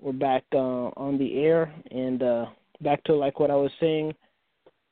we're 0.00 0.12
back 0.12 0.44
uh, 0.54 0.88
on 0.96 1.18
the 1.18 1.38
air 1.38 1.72
and 1.90 2.22
uh, 2.22 2.46
back 2.80 3.04
to 3.04 3.14
like 3.14 3.40
what 3.40 3.50
I 3.50 3.56
was 3.56 3.70
saying. 3.78 4.14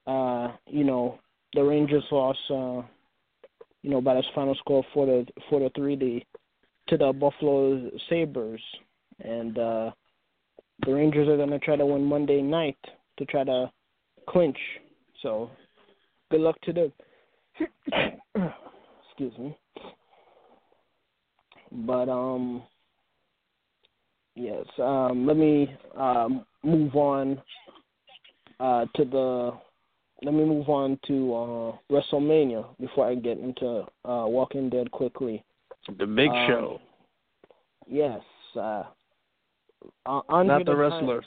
Uh, 0.06 0.52
you 0.66 0.84
know, 0.84 1.18
the 1.54 1.62
Rangers 1.62 2.04
lost. 2.10 2.38
You 3.82 3.90
know, 3.90 4.00
by 4.00 4.14
this 4.14 4.26
final 4.34 4.54
score 4.56 4.84
four 4.92 5.06
to 5.06 5.24
four 5.48 5.60
to 5.60 5.70
three 5.70 5.96
the, 5.96 6.20
to 6.88 6.96
the 6.96 7.12
Buffalo 7.12 7.90
Sabres, 8.08 8.60
and 9.20 9.58
uh, 9.58 9.90
the 10.84 10.92
Rangers 10.92 11.28
are 11.28 11.36
going 11.36 11.50
to 11.50 11.58
try 11.58 11.76
to 11.76 11.86
win 11.86 12.04
Monday 12.04 12.42
night 12.42 12.78
to 13.18 13.24
try 13.24 13.44
to 13.44 13.70
clinch. 14.28 14.58
So, 15.22 15.50
good 16.30 16.40
luck 16.40 16.60
to 16.62 16.72
them. 16.72 16.92
Excuse 19.10 19.36
me. 19.38 19.56
But 21.72 22.08
um, 22.08 22.62
yes. 24.34 24.64
Um, 24.78 25.26
let 25.26 25.36
me 25.36 25.68
um, 25.96 26.46
move 26.62 26.94
on 26.94 27.40
uh, 28.60 28.86
to 28.94 29.04
the. 29.04 29.52
Let 30.22 30.34
me 30.34 30.44
move 30.44 30.68
on 30.68 30.98
to 31.06 31.34
uh, 31.34 31.76
WrestleMania 31.94 32.66
before 32.80 33.06
I 33.08 33.14
get 33.14 33.38
into 33.38 33.84
uh, 34.04 34.24
Walking 34.26 34.68
Dead 34.68 34.90
quickly. 34.90 35.44
The 35.98 36.06
big 36.06 36.30
Um, 36.30 36.46
show, 36.48 36.80
Yes. 37.86 38.20
Uh, 38.56 38.82
uh, 40.06 40.20
not 40.42 40.64
the 40.64 40.74
Giant- 40.74 40.78
wrestler. 40.78 41.22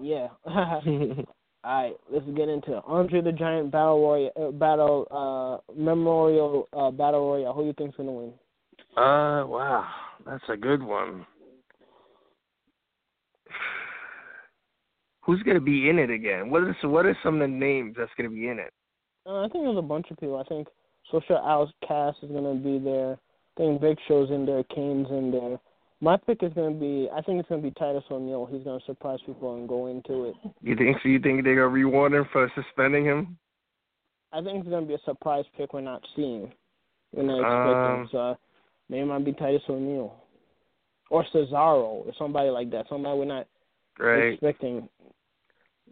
Yeah. 0.00 0.28
All 0.46 1.82
right, 1.82 1.96
let's 2.12 2.24
get 2.36 2.48
into. 2.48 2.80
Andre 2.86 3.20
the 3.20 3.32
Giant 3.32 3.72
Battle 3.72 4.00
Royale, 4.00 4.30
uh, 4.40 4.50
Battle 4.52 5.06
uh, 5.10 5.72
Memorial 5.74 6.68
uh, 6.72 6.92
Battle 6.92 7.28
Royale. 7.28 7.52
Who 7.52 7.64
you 7.66 7.72
think's 7.76 7.96
gonna 7.96 8.12
win? 8.12 8.32
Uh, 8.96 9.44
wow, 9.46 9.84
that's 10.24 10.44
a 10.48 10.56
good 10.56 10.80
one. 10.82 11.26
Who's 15.26 15.42
gonna 15.42 15.60
be 15.60 15.90
in 15.90 15.98
it 15.98 16.08
again? 16.08 16.50
What 16.50 16.62
is 16.62 16.76
what 16.84 17.04
are 17.04 17.18
some 17.24 17.34
of 17.34 17.40
the 17.40 17.48
names 17.48 17.96
that's 17.98 18.12
gonna 18.16 18.30
be 18.30 18.48
in 18.48 18.60
it? 18.60 18.72
Uh, 19.26 19.44
I 19.44 19.48
think 19.48 19.64
there's 19.64 19.76
a 19.76 19.82
bunch 19.82 20.06
of 20.12 20.18
people. 20.18 20.38
I 20.38 20.44
think 20.44 20.68
Social 21.10 21.36
Outcast 21.38 22.18
is 22.22 22.30
gonna 22.30 22.54
be 22.54 22.78
there. 22.78 23.14
I 23.14 23.60
think 23.60 23.80
Big 23.80 23.98
Show's 24.06 24.30
in 24.30 24.46
there. 24.46 24.62
Kane's 24.72 25.08
in 25.10 25.32
there. 25.32 25.58
My 26.00 26.16
pick 26.16 26.44
is 26.44 26.52
gonna 26.54 26.76
be. 26.76 27.08
I 27.12 27.22
think 27.22 27.40
it's 27.40 27.48
gonna 27.48 27.60
be 27.60 27.72
Titus 27.72 28.04
O'Neil. 28.08 28.46
He's 28.46 28.62
gonna 28.62 28.78
surprise 28.86 29.18
people 29.26 29.56
and 29.56 29.68
go 29.68 29.88
into 29.88 30.26
it. 30.26 30.34
You 30.62 30.76
think 30.76 30.98
so? 31.02 31.08
You 31.08 31.18
think 31.18 31.42
they're 31.42 31.56
gonna 31.56 31.68
reward 31.68 32.12
him 32.12 32.26
for 32.32 32.50
suspending 32.54 33.04
him? 33.04 33.36
I 34.32 34.40
think 34.42 34.60
it's 34.60 34.68
gonna 34.68 34.86
be 34.86 34.94
a 34.94 34.98
surprise 35.04 35.44
pick 35.56 35.72
we're 35.72 35.80
not 35.80 36.02
seeing. 36.14 36.52
We're 37.12 37.24
not 37.24 37.40
expecting. 37.40 38.00
Um, 38.02 38.08
so 38.12 38.18
uh, 38.18 38.34
maybe 38.88 39.02
it 39.02 39.06
might 39.06 39.24
be 39.24 39.32
Titus 39.32 39.62
O'Neil 39.68 40.14
or 41.10 41.24
Cesaro 41.34 42.06
or 42.06 42.12
somebody 42.16 42.50
like 42.50 42.70
that. 42.70 42.86
Somebody 42.88 43.18
we're 43.18 43.24
not 43.24 43.48
Right, 43.98 44.34
expecting. 44.34 44.88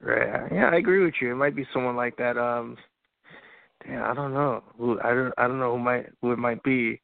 Right. 0.04 0.52
Yeah, 0.52 0.70
I 0.72 0.76
agree 0.76 1.04
with 1.04 1.14
you. 1.20 1.32
It 1.32 1.36
might 1.36 1.56
be 1.56 1.66
someone 1.72 1.96
like 1.96 2.16
that. 2.16 2.36
Um, 2.36 2.76
damn, 3.86 4.02
I 4.02 4.14
don't 4.14 4.34
know. 4.34 4.62
Who 4.78 5.00
I 5.00 5.10
don't 5.14 5.32
I 5.38 5.46
don't 5.48 5.58
know 5.58 5.72
who 5.72 5.78
might 5.78 6.06
who 6.20 6.32
it 6.32 6.38
might 6.38 6.62
be. 6.62 7.00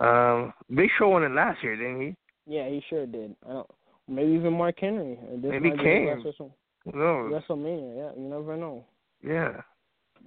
Um, 0.00 0.52
Big 0.74 0.88
Show 0.98 1.08
won 1.08 1.24
it 1.24 1.30
last 1.32 1.62
year, 1.62 1.76
didn't 1.76 2.00
he? 2.00 2.16
Yeah, 2.46 2.68
he 2.68 2.82
sure 2.88 3.06
did. 3.06 3.34
I 3.48 3.52
don't. 3.52 3.70
Maybe 4.08 4.32
even 4.32 4.54
Mark 4.54 4.76
Henry. 4.80 5.18
This 5.36 5.50
Maybe 5.50 5.70
Kane. 5.70 6.06
the 6.06 6.14
best 6.14 6.26
wrestle- 6.26 6.56
Who? 6.84 6.90
WrestleMania. 6.92 7.96
Yeah, 7.96 8.22
you 8.22 8.28
never 8.28 8.56
know. 8.56 8.84
Yeah. 9.22 9.60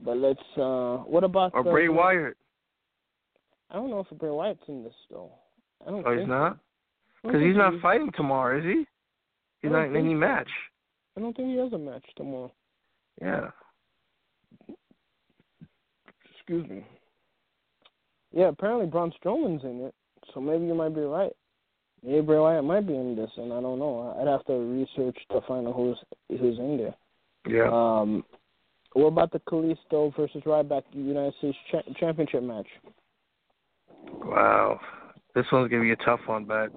But 0.04 0.18
let's. 0.18 0.40
uh 0.58 0.98
What 1.06 1.24
about 1.24 1.52
Or 1.54 1.64
the, 1.64 1.70
Bray 1.72 1.90
Wyatt. 1.90 2.38
I 3.70 3.76
don't 3.76 3.90
know 3.90 4.06
if 4.10 4.18
Bray 4.18 4.30
Wyatt's 4.30 4.62
in 4.68 4.84
this 4.84 4.94
though. 5.10 5.32
I 5.86 5.90
don't. 5.90 6.06
Oh, 6.06 6.10
think 6.12 6.20
he's 6.22 6.30
not? 6.30 6.58
Because 7.24 7.42
he's 7.42 7.56
not 7.56 7.74
fighting 7.82 8.12
tomorrow, 8.16 8.60
is 8.60 8.66
he? 8.66 8.86
He's 9.62 9.72
not 9.72 9.86
in 9.88 9.96
any 9.96 10.14
so. 10.14 10.20
I 11.16 11.20
don't 11.20 11.36
think 11.36 11.50
he 11.50 11.58
has 11.58 11.72
a 11.74 11.78
match 11.78 12.06
tomorrow. 12.16 12.52
Yeah. 13.22 13.50
Excuse 16.36 16.70
me. 16.70 16.86
Yeah, 18.32 18.48
apparently 18.48 18.88
Braun 18.88 19.14
Strowman's 19.24 19.64
in 19.64 19.82
it, 19.82 19.94
so 20.34 20.42
maybe 20.42 20.66
you 20.66 20.74
might 20.74 20.96
be 20.96 21.02
right. 21.02 21.32
Maybe 22.04 22.22
Bray 22.22 22.40
Wyatt 22.40 22.66
might 22.66 22.88
be 22.88 22.96
in 22.96 23.16
this, 23.16 23.30
and 23.38 23.54
I 23.54 23.62
don't 23.62 23.80
know. 23.80 24.16
I'd 24.20 24.28
have 24.28 24.44
to 24.46 24.54
research 24.54 25.18
to 25.32 25.42
find 25.48 25.68
out 25.68 25.76
who's 25.76 25.98
who's 26.30 26.58
in 26.58 26.78
there. 26.78 26.96
Yeah. 27.48 27.70
Um, 27.72 28.26
what 28.94 29.08
about 29.08 29.32
the 29.32 29.40
Kalisto 29.40 30.16
versus 30.16 30.42
Ryback 30.46 30.84
United 30.92 31.34
States 31.38 31.58
cha- 31.72 31.94
Championship 32.00 32.44
match? 32.44 32.68
Wow. 34.12 34.80
This 35.36 35.46
one's 35.52 35.70
gonna 35.70 35.84
be 35.84 35.92
a 35.92 35.96
tough 35.98 36.20
one, 36.26 36.46
but 36.46 36.72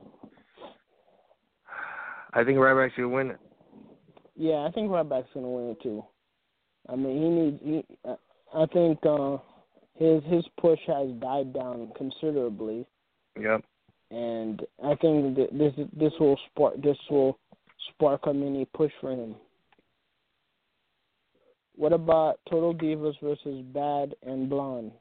I 2.32 2.44
think 2.44 2.58
Ryback's 2.58 2.94
gonna 2.96 3.08
win 3.08 3.30
it. 3.30 3.40
Yeah, 4.36 4.66
I 4.66 4.70
think 4.72 4.90
Ryback's 4.90 5.28
gonna 5.34 5.48
win 5.48 5.70
it 5.70 5.82
too. 5.82 6.04
I 6.88 6.96
mean, 6.96 7.22
he 7.22 7.28
needs. 7.28 7.86
He, 7.88 7.96
I- 8.04 8.66
think 8.72 8.98
uh, 9.04 9.38
his 9.94 10.22
his 10.24 10.44
push 10.60 10.78
has 10.86 11.08
died 11.20 11.52
down 11.52 11.90
considerably. 11.96 12.86
Yep. 13.40 13.64
and 14.10 14.62
I 14.82 14.94
think 14.96 15.36
that 15.36 15.48
this 15.52 15.74
this 15.92 16.12
will 16.20 16.38
spark 16.50 16.80
this 16.82 16.96
will 17.10 17.38
spark 17.90 18.20
a 18.26 18.32
mini 18.32 18.64
push 18.74 18.92
for 19.00 19.10
him. 19.12 19.34
What 21.74 21.92
about 21.92 22.38
Total 22.48 22.72
Divas 22.74 23.14
versus 23.22 23.62
Bad 23.74 24.14
and 24.22 24.48
Blonde? 24.48 24.92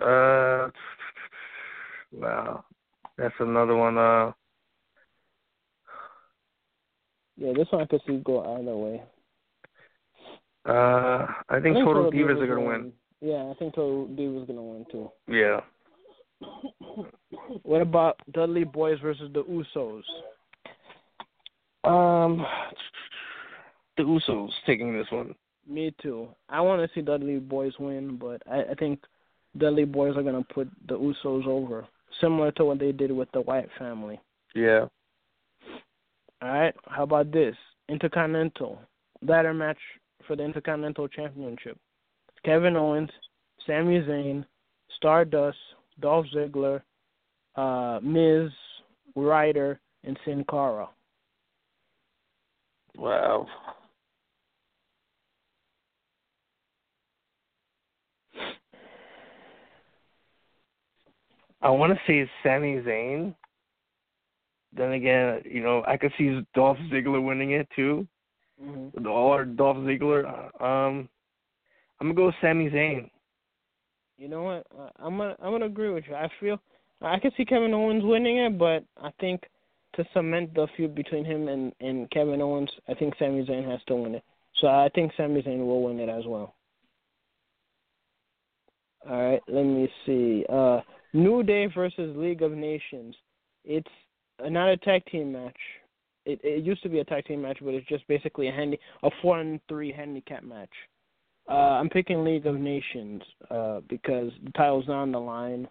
Uh 0.00 0.70
wow. 2.12 2.64
That's 3.18 3.34
another 3.38 3.76
one, 3.76 3.98
uh 3.98 4.32
Yeah, 7.42 7.52
this 7.56 7.66
one 7.70 7.82
I 7.82 7.86
could 7.86 8.00
see 8.06 8.18
go 8.24 8.54
either 8.54 8.76
way. 8.76 9.02
uh 10.64 11.26
I 11.48 11.58
think 11.60 11.76
I 11.76 11.80
Total 11.80 12.12
Divas 12.12 12.40
are 12.40 12.46
gonna 12.46 12.60
win. 12.60 12.92
Yeah, 13.20 13.50
I 13.50 13.54
think 13.58 13.74
Total 13.74 14.06
Divas 14.06 14.46
gonna 14.46 14.62
win 14.62 14.86
too. 14.92 15.10
Yeah. 15.26 15.60
What 17.64 17.82
about 17.82 18.20
Dudley 18.32 18.64
Boyz 18.64 19.02
versus 19.02 19.28
the 19.34 19.42
Usos? 19.42 20.04
Um 21.82 22.46
the 23.96 24.04
Usos 24.04 24.50
taking 24.64 24.96
this 24.96 25.10
one. 25.10 25.34
Me 25.68 25.92
too. 26.00 26.28
I 26.48 26.60
want 26.60 26.80
to 26.80 26.94
see 26.94 27.04
Dudley 27.04 27.40
Boyz 27.40 27.76
win, 27.80 28.18
but 28.18 28.40
I, 28.48 28.70
I 28.70 28.74
think 28.74 29.00
Dudley 29.58 29.84
Boyz 29.84 30.16
are 30.16 30.22
gonna 30.22 30.46
put 30.54 30.68
the 30.86 30.96
Usos 30.96 31.44
over, 31.46 31.88
similar 32.20 32.52
to 32.52 32.64
what 32.64 32.78
they 32.78 32.92
did 32.92 33.10
with 33.10 33.30
the 33.32 33.40
Wyatt 33.40 33.68
family. 33.80 34.20
Yeah. 34.54 34.86
All 36.42 36.48
right. 36.48 36.74
How 36.86 37.04
about 37.04 37.30
this 37.30 37.54
Intercontinental 37.88 38.80
ladder 39.22 39.54
match 39.54 39.78
for 40.26 40.34
the 40.34 40.42
Intercontinental 40.42 41.06
Championship? 41.06 41.78
Kevin 42.44 42.76
Owens, 42.76 43.10
Sami 43.64 44.00
Zayn, 44.00 44.44
Stardust, 44.96 45.58
Dolph 46.00 46.26
Ziggler, 46.34 46.82
uh, 47.54 48.00
Miz, 48.02 48.50
Ryder, 49.14 49.78
and 50.02 50.18
Sin 50.24 50.44
Cara. 50.50 50.88
Wow. 52.96 53.46
I 61.60 61.70
want 61.70 61.92
to 61.92 61.98
say 62.08 62.18
it's 62.18 62.30
Sami 62.42 62.80
Zayn. 62.84 63.36
Then 64.74 64.92
again, 64.92 65.42
you 65.44 65.62
know, 65.62 65.84
I 65.86 65.96
could 65.96 66.12
see 66.16 66.40
Dolph 66.54 66.78
Ziggler 66.90 67.22
winning 67.22 67.52
it 67.52 67.68
too. 67.76 68.06
Mm-hmm. 68.62 69.06
Or 69.06 69.44
Dolph 69.44 69.78
Ziggler. 69.78 70.24
Um, 70.62 71.08
I'm 72.00 72.08
gonna 72.08 72.14
go 72.14 72.26
with 72.26 72.34
Sami 72.40 72.70
Zayn. 72.70 73.10
You 74.18 74.28
know 74.28 74.42
what? 74.42 74.66
I'm 74.98 75.18
gonna 75.18 75.36
I'm 75.42 75.52
gonna 75.52 75.66
agree 75.66 75.90
with 75.90 76.04
you. 76.08 76.14
I 76.14 76.28
feel 76.40 76.60
I 77.00 77.18
could 77.18 77.32
see 77.36 77.44
Kevin 77.44 77.74
Owens 77.74 78.04
winning 78.04 78.38
it, 78.38 78.58
but 78.58 78.84
I 79.00 79.10
think 79.20 79.42
to 79.94 80.04
cement 80.14 80.54
the 80.54 80.66
feud 80.76 80.94
between 80.94 81.24
him 81.24 81.48
and 81.48 81.72
and 81.80 82.10
Kevin 82.10 82.40
Owens, 82.40 82.70
I 82.88 82.94
think 82.94 83.14
Sami 83.18 83.44
Zayn 83.44 83.68
has 83.68 83.80
to 83.88 83.96
win 83.96 84.14
it. 84.14 84.24
So 84.60 84.68
I 84.68 84.88
think 84.94 85.12
Sami 85.16 85.42
Zayn 85.42 85.58
will 85.58 85.82
win 85.82 85.98
it 85.98 86.08
as 86.08 86.24
well. 86.26 86.54
All 89.08 89.30
right, 89.30 89.42
let 89.48 89.64
me 89.64 89.88
see. 90.06 90.44
Uh 90.48 90.80
New 91.12 91.42
Day 91.42 91.66
versus 91.66 92.16
League 92.16 92.42
of 92.42 92.52
Nations. 92.52 93.14
It's 93.64 93.86
not 94.50 94.68
a 94.68 94.76
tag 94.78 95.04
team 95.06 95.32
match. 95.32 95.56
It 96.24 96.40
it 96.42 96.64
used 96.64 96.82
to 96.82 96.88
be 96.88 97.00
a 97.00 97.04
tag 97.04 97.24
team 97.24 97.42
match, 97.42 97.58
but 97.62 97.74
it's 97.74 97.88
just 97.88 98.06
basically 98.08 98.48
a 98.48 98.52
handy 98.52 98.78
a 99.02 99.10
four 99.20 99.40
and 99.40 99.60
three 99.68 99.92
handicap 99.92 100.44
match. 100.44 100.70
Uh, 101.48 101.54
I'm 101.54 101.88
picking 101.88 102.22
League 102.24 102.46
of 102.46 102.54
Nations 102.56 103.22
uh, 103.50 103.80
because 103.88 104.30
the 104.44 104.52
title's 104.52 104.88
on 104.88 105.10
the 105.10 105.18
line. 105.18 105.68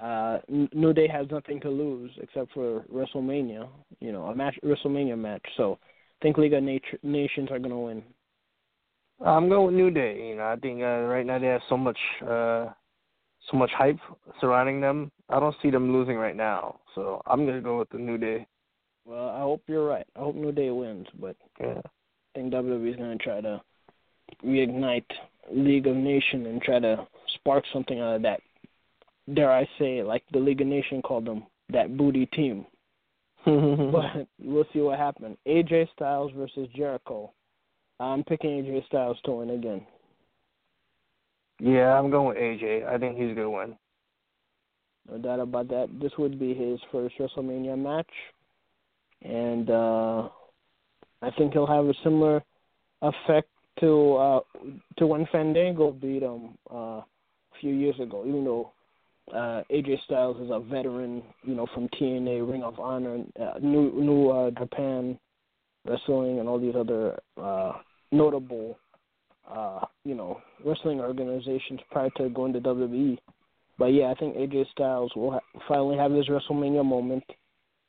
Uh, 0.00 0.38
New 0.48 0.92
Day 0.92 1.06
has 1.06 1.26
nothing 1.30 1.60
to 1.60 1.68
lose 1.68 2.10
except 2.20 2.52
for 2.52 2.84
WrestleMania, 2.92 3.68
you 4.00 4.10
know, 4.10 4.24
a 4.24 4.34
match 4.34 4.58
WrestleMania 4.64 5.18
match. 5.18 5.44
So 5.56 5.78
I 5.82 6.22
think 6.22 6.38
League 6.38 6.54
of 6.54 6.62
Nat- 6.62 6.80
Nations 7.02 7.50
are 7.50 7.58
gonna 7.58 7.78
win. 7.78 8.02
I'm 9.24 9.48
going 9.48 9.66
with 9.66 9.74
New 9.74 9.90
Day. 9.90 10.28
You 10.30 10.36
know, 10.36 10.44
I 10.44 10.56
think 10.56 10.80
uh, 10.80 11.02
right 11.06 11.24
now 11.24 11.38
they 11.38 11.46
have 11.46 11.60
so 11.68 11.76
much, 11.76 11.98
uh, 12.26 12.70
so 13.50 13.56
much 13.56 13.70
hype 13.76 13.98
surrounding 14.40 14.80
them. 14.80 15.10
I 15.28 15.40
don't 15.40 15.56
see 15.62 15.70
them 15.70 15.92
losing 15.92 16.16
right 16.16 16.36
now, 16.36 16.80
so 16.94 17.22
I'm 17.26 17.46
gonna 17.46 17.60
go 17.60 17.78
with 17.78 17.90
the 17.90 17.98
New 17.98 18.18
Day. 18.18 18.46
Well, 19.04 19.30
I 19.30 19.40
hope 19.40 19.62
you're 19.66 19.86
right. 19.86 20.06
I 20.14 20.20
hope 20.20 20.36
New 20.36 20.52
Day 20.52 20.70
wins, 20.70 21.08
but 21.18 21.36
Yeah. 21.60 21.80
I 21.84 22.38
think 22.38 22.52
WWE's 22.52 22.96
gonna 22.96 23.16
try 23.16 23.40
to 23.40 23.60
reignite 24.44 25.10
League 25.50 25.86
of 25.86 25.96
Nations 25.96 26.46
and 26.46 26.62
try 26.62 26.78
to 26.78 27.06
spark 27.34 27.64
something 27.72 27.98
out 27.98 28.16
of 28.16 28.22
that. 28.22 28.40
Dare 29.32 29.52
I 29.52 29.68
say, 29.78 30.02
like 30.02 30.24
the 30.32 30.38
League 30.38 30.60
of 30.60 30.66
Nations 30.66 31.02
called 31.04 31.24
them, 31.24 31.46
that 31.70 31.96
booty 31.96 32.26
team. 32.26 32.66
but 33.44 34.26
we'll 34.38 34.66
see 34.72 34.80
what 34.80 34.98
happens. 34.98 35.36
AJ 35.46 35.90
Styles 35.92 36.32
versus 36.32 36.68
Jericho. 36.74 37.32
I'm 37.98 38.22
picking 38.24 38.50
AJ 38.50 38.86
Styles 38.86 39.20
to 39.24 39.32
win 39.32 39.50
again. 39.50 39.84
Yeah, 41.62 41.96
I'm 41.96 42.10
going 42.10 42.26
with 42.26 42.38
AJ. 42.38 42.88
I 42.88 42.98
think 42.98 43.16
he's 43.16 43.36
gonna 43.36 43.48
win. 43.48 43.76
No 45.08 45.18
doubt 45.18 45.38
about 45.38 45.68
that. 45.68 45.88
This 46.00 46.10
would 46.18 46.36
be 46.38 46.54
his 46.54 46.80
first 46.90 47.14
WrestleMania 47.20 47.78
match, 47.78 48.10
and 49.22 49.70
uh, 49.70 50.28
I 51.22 51.30
think 51.38 51.52
he'll 51.52 51.66
have 51.68 51.86
a 51.86 51.94
similar 52.02 52.42
effect 53.00 53.48
to 53.78 54.14
uh, 54.16 54.40
to 54.98 55.06
when 55.06 55.24
Fandango 55.30 55.92
beat 55.92 56.24
him 56.24 56.58
uh, 56.68 56.98
a 56.98 57.06
few 57.60 57.72
years 57.72 57.98
ago. 58.00 58.24
Even 58.26 58.44
though 58.44 58.72
uh, 59.32 59.62
AJ 59.70 60.02
Styles 60.04 60.40
is 60.40 60.50
a 60.50 60.58
veteran, 60.58 61.22
you 61.44 61.54
know, 61.54 61.68
from 61.72 61.88
TNA, 61.90 62.50
Ring 62.50 62.64
of 62.64 62.80
Honor, 62.80 63.22
uh, 63.40 63.58
New 63.60 63.92
New 63.92 64.30
uh, 64.30 64.50
Japan 64.50 65.16
Wrestling, 65.84 66.40
and 66.40 66.48
all 66.48 66.58
these 66.58 66.74
other 66.76 67.20
uh, 67.40 67.74
notable, 68.10 68.78
uh, 69.50 69.80
you 70.04 70.14
know, 70.14 70.40
wrestling 70.64 71.00
organizations 71.00 71.80
prior 71.90 72.10
to 72.16 72.28
going 72.30 72.52
to 72.52 72.60
WWE. 72.60 73.18
But 73.78 73.86
yeah, 73.86 74.10
I 74.10 74.14
think 74.14 74.36
AJ 74.36 74.70
Styles 74.70 75.12
will 75.16 75.32
ha- 75.32 75.60
finally 75.68 75.96
have 75.96 76.12
his 76.12 76.28
WrestleMania 76.28 76.84
moment, 76.84 77.24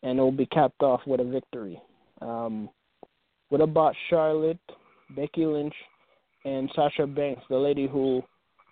and 0.01 0.17
it 0.17 0.21
will 0.21 0.31
be 0.31 0.45
capped 0.47 0.81
off 0.81 1.01
with 1.05 1.19
a 1.19 1.23
victory. 1.23 1.79
Um, 2.21 2.69
what 3.49 3.61
about 3.61 3.95
Charlotte, 4.09 4.59
Becky 5.15 5.45
Lynch, 5.45 5.75
and 6.45 6.71
Sasha 6.75 7.05
Banks, 7.05 7.43
the 7.49 7.57
lady 7.57 7.87
who 7.87 8.23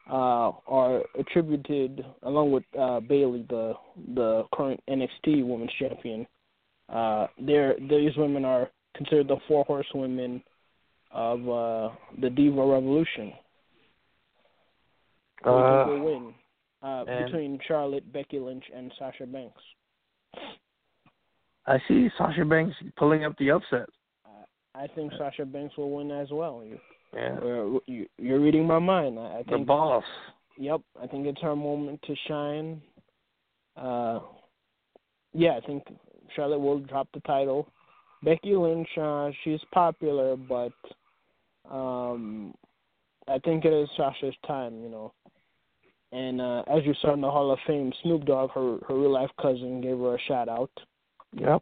uh, 0.10 0.52
are 0.68 1.04
attributed, 1.18 2.04
along 2.24 2.52
with 2.52 2.64
uh, 2.78 3.00
Bayley, 3.02 3.46
the 3.50 3.74
the 4.16 4.44
current 4.54 4.82
NXT 4.90 5.46
Women's 5.46 5.72
Champion. 5.80 6.26
Uh, 6.90 7.28
these 7.40 8.18
women 8.18 8.44
are 8.44 8.70
considered 8.96 9.28
the 9.28 9.38
four 9.48 9.64
horsewomen 9.66 10.44
of 11.14 11.40
uh, 11.48 11.90
the 12.20 12.30
Diva 12.30 12.66
Revolution. 12.66 13.34
Who 15.44 15.50
Uh, 15.50 15.86
will 15.88 16.00
win 16.02 16.34
uh, 16.84 17.06
between 17.06 17.60
Charlotte, 17.68 18.12
Becky 18.14 18.40
Lynch, 18.40 18.66
and 18.76 18.92
Sasha 18.98 19.26
Banks? 19.26 19.62
I 21.66 21.78
see 21.88 22.10
Sasha 22.18 22.46
Banks 22.46 22.76
pulling 22.98 23.24
up 23.26 23.36
the 23.38 23.52
upset. 23.52 23.88
I 24.74 24.88
think 24.88 25.12
Sasha 25.18 25.46
Banks 25.46 25.76
will 25.78 25.92
win 25.92 26.12
as 26.12 26.30
well. 26.32 26.64
You, 26.64 26.80
Yeah. 27.14 27.38
uh, 27.44 27.80
you 27.88 28.08
you're 28.18 28.40
reading 28.40 28.66
my 28.66 28.80
mind. 28.80 29.20
I, 29.20 29.40
I 29.40 29.44
The 29.44 29.58
boss. 29.58 30.06
Yep, 30.58 30.82
I 31.02 31.08
think 31.08 31.28
it's 31.28 31.42
her 31.42 31.56
moment 31.56 32.02
to 32.04 32.16
shine. 32.28 32.82
Uh, 33.76 34.20
yeah, 35.34 35.58
I 35.58 35.66
think 35.66 35.84
Charlotte 36.36 36.60
will 36.60 36.80
drop 36.80 37.08
the 37.14 37.20
title, 37.22 37.68
Becky 38.24 38.56
Lynch, 38.56 38.88
uh, 38.98 39.32
she's 39.44 39.60
popular, 39.74 40.36
but 40.36 40.72
um, 41.70 42.54
I 43.28 43.40
think 43.40 43.66
it 43.66 43.74
is 43.74 43.90
Sasha's 43.98 44.36
time, 44.48 44.82
you 44.82 44.90
know. 44.90 45.14
And 46.12 46.42
uh, 46.42 46.64
as 46.68 46.84
you 46.86 46.94
saw 47.02 47.14
in 47.14 47.22
the 47.22 47.32
Hall 47.32 47.52
of 47.52 47.60
Fame, 47.66 47.94
Snoop 48.04 48.26
Dogg, 48.26 48.52
her 48.52 48.80
her 48.88 49.00
real 49.00 49.12
life 49.12 49.30
cousin, 49.42 49.82
gave 49.82 49.98
her 49.98 50.16
a 50.16 50.20
shout 50.28 50.50
out. 50.50 50.72
Yep. 51.34 51.62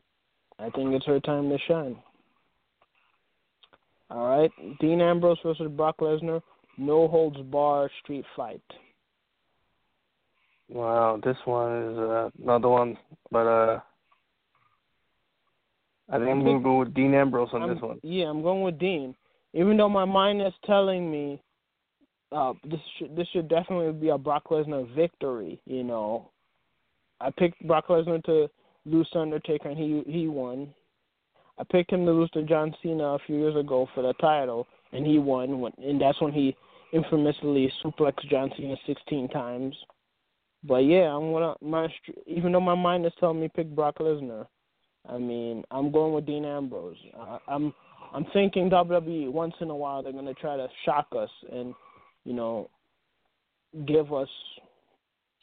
I 0.58 0.70
think 0.72 0.94
it's 0.94 1.06
her 1.06 1.20
time 1.20 1.50
to 1.50 1.58
shine. 1.68 1.98
All 4.10 4.28
right, 4.28 4.52
Dean 4.80 5.02
Ambrose 5.02 5.38
versus 5.44 5.72
Brock 5.72 5.98
Lesnar, 6.00 6.42
no 6.80 7.08
holds 7.08 7.40
bar 7.44 7.92
street 8.02 8.26
fight. 8.36 8.62
Wow, 10.68 11.20
this 11.24 11.38
one 11.46 11.92
is 11.92 11.98
uh, 11.98 12.30
another 12.42 12.70
one, 12.70 12.98
but 13.32 13.46
uh, 13.46 13.80
I 16.10 16.18
think 16.18 16.30
I'm 16.30 16.44
gonna 16.44 16.60
go 16.60 16.80
with 16.80 16.94
Dean 16.96 17.14
Ambrose 17.14 17.50
on 17.54 17.64
I'm, 17.64 17.74
this 17.74 17.82
one. 17.82 18.00
Yeah, 18.02 18.26
I'm 18.26 18.42
going 18.42 18.64
with 18.64 18.80
Dean, 18.80 19.16
even 19.54 19.78
though 19.78 19.90
my 19.90 20.06
mind 20.06 20.42
is 20.42 20.54
telling 20.66 21.10
me 21.12 21.42
uh, 22.32 22.54
this 22.64 22.80
should 22.98 23.16
this 23.16 23.28
should 23.34 23.48
definitely 23.48 23.92
be 23.92 24.10
a 24.10 24.18
Brock 24.18 24.50
Lesnar 24.50 24.94
victory. 24.96 25.60
You 25.66 25.84
know, 25.84 26.30
I 27.20 27.32
picked 27.32 27.66
Brock 27.68 27.88
Lesnar 27.88 28.24
to 28.26 28.48
lose 28.86 29.10
to 29.12 29.20
Undertaker, 29.20 29.70
and 29.70 29.78
he 29.78 30.04
he 30.12 30.28
won. 30.28 30.74
I 31.58 31.64
picked 31.72 31.92
him 31.92 32.06
to 32.06 32.12
lose 32.12 32.30
to 32.32 32.44
John 32.44 32.74
Cena 32.82 33.16
a 33.16 33.20
few 33.26 33.38
years 33.38 33.56
ago 33.56 33.88
for 33.94 34.02
the 34.02 34.14
title, 34.14 34.68
and 34.94 35.06
he 35.06 35.20
won. 35.20 35.60
When, 35.60 35.74
and 35.80 36.00
that's 36.00 36.22
when 36.22 36.32
he 36.32 36.56
infamously 36.94 37.72
suplexed 37.84 38.30
John 38.30 38.52
Cena 38.56 38.76
16 38.88 39.30
times. 39.30 39.76
But 40.64 40.80
yeah, 40.80 41.16
I'm 41.16 41.32
gonna 41.32 41.56
my 41.62 41.88
even 42.28 42.52
though 42.52 42.62
my 42.62 42.76
mind 42.76 43.06
is 43.06 43.14
telling 43.20 43.42
me 43.42 43.50
pick 43.54 43.74
Brock 43.74 43.98
Lesnar, 44.00 44.46
I 45.08 45.18
mean 45.18 45.64
I'm 45.72 45.92
going 45.92 46.14
with 46.14 46.26
Dean 46.26 46.46
Ambrose. 46.46 46.98
I, 47.18 47.40
I'm 47.48 47.74
I'm 48.14 48.26
thinking 48.34 48.70
WWE 48.70 49.32
once 49.32 49.54
in 49.62 49.70
a 49.70 49.76
while 49.76 50.02
they're 50.04 50.14
gonna 50.14 50.34
try 50.34 50.58
to 50.58 50.68
shock 50.86 51.08
us 51.18 51.30
and 51.52 51.74
you 52.26 52.34
know 52.34 52.70
give 53.86 54.12
us 54.14 54.30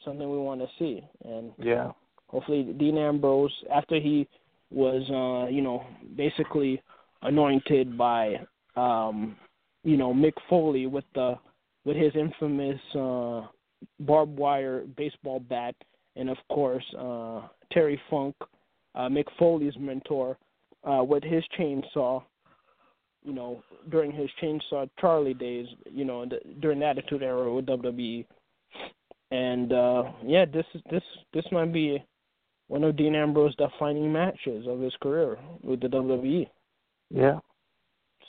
something 0.03 0.29
we 0.29 0.37
want 0.37 0.61
to 0.61 0.67
see 0.77 1.01
and 1.25 1.51
Yeah. 1.57 1.91
hopefully 2.27 2.63
Dean 2.77 2.97
Ambrose 2.97 3.53
after 3.73 3.99
he 3.99 4.27
was 4.69 5.03
uh 5.09 5.49
you 5.49 5.61
know 5.61 5.85
basically 6.15 6.81
anointed 7.21 7.97
by 7.97 8.35
um 8.75 9.37
you 9.83 9.97
know 9.97 10.13
Mick 10.13 10.33
Foley 10.49 10.87
with 10.87 11.05
the 11.15 11.37
with 11.85 11.95
his 11.95 12.13
infamous 12.15 12.79
uh 12.95 13.47
barbed 14.01 14.37
wire 14.37 14.83
baseball 14.97 15.39
bat 15.39 15.75
and 16.15 16.29
of 16.29 16.37
course 16.49 16.83
uh 16.99 17.41
Terry 17.71 17.99
Funk 18.09 18.35
uh 18.95 19.07
Mick 19.07 19.27
Foley's 19.39 19.77
mentor 19.79 20.37
uh 20.83 21.03
with 21.03 21.23
his 21.23 21.43
chainsaw 21.57 22.21
you 23.27 23.33
know 23.33 23.61
during 23.89 24.11
his 24.11 24.29
chainsaw 24.41 24.89
Charlie 24.99 25.33
days 25.33 25.67
you 25.91 26.05
know 26.05 26.25
the, 26.25 26.39
during 26.61 26.79
the 26.79 26.85
Attitude 26.85 27.21
Era 27.21 27.53
with 27.53 27.65
WWE 27.65 28.25
and 29.31 29.73
uh 29.73 30.03
yeah 30.25 30.45
this 30.45 30.65
is 30.73 30.81
this 30.89 31.03
this 31.33 31.45
might 31.51 31.73
be 31.73 32.01
one 32.67 32.83
of 32.83 32.95
Dean 32.97 33.15
Ambrose's 33.15 33.55
defining 33.57 34.11
matches 34.11 34.65
of 34.67 34.79
his 34.79 34.93
career 35.01 35.37
with 35.63 35.79
the 35.79 35.87
WWE. 35.87 36.47
Yeah. 37.09 37.39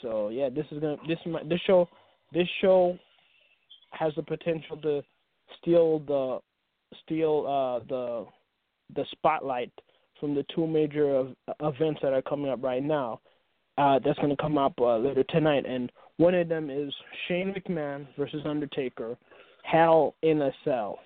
So 0.00 0.28
yeah, 0.28 0.48
this 0.48 0.66
is 0.70 0.80
gonna 0.80 0.96
this 1.06 1.18
might- 1.26 1.48
this 1.48 1.60
show 1.66 1.88
this 2.32 2.48
show 2.60 2.98
has 3.90 4.12
the 4.14 4.22
potential 4.22 4.76
to 4.78 5.02
steal 5.58 5.98
the 6.00 6.40
steal 7.02 7.46
uh 7.46 7.84
the 7.88 8.26
the 8.94 9.04
spotlight 9.12 9.72
from 10.20 10.34
the 10.34 10.44
two 10.54 10.66
major 10.66 11.14
of, 11.14 11.34
events 11.60 12.00
that 12.02 12.12
are 12.12 12.22
coming 12.22 12.50
up 12.50 12.62
right 12.62 12.82
now. 12.82 13.20
Uh, 13.78 14.00
that's 14.04 14.18
going 14.18 14.28
to 14.28 14.42
come 14.42 14.58
up 14.58 14.72
uh, 14.80 14.96
later 14.96 15.22
tonight, 15.28 15.64
and 15.64 15.92
one 16.16 16.34
of 16.34 16.48
them 16.48 16.68
is 16.68 16.92
Shane 17.28 17.54
McMahon 17.54 18.08
versus 18.18 18.42
Undertaker, 18.44 19.16
Hell 19.62 20.16
in 20.22 20.42
a 20.42 20.50
Cell. 20.64 20.98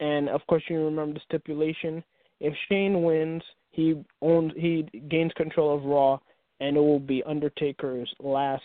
And 0.00 0.28
of 0.28 0.44
course, 0.48 0.64
you 0.68 0.84
remember 0.84 1.14
the 1.14 1.20
stipulation: 1.24 2.02
if 2.40 2.52
Shane 2.68 3.04
wins, 3.04 3.42
he 3.70 4.02
owns 4.20 4.52
he 4.56 4.82
gains 5.08 5.30
control 5.36 5.76
of 5.76 5.84
Raw, 5.84 6.18
and 6.58 6.76
it 6.76 6.80
will 6.80 6.98
be 6.98 7.22
Undertaker's 7.22 8.12
last 8.18 8.62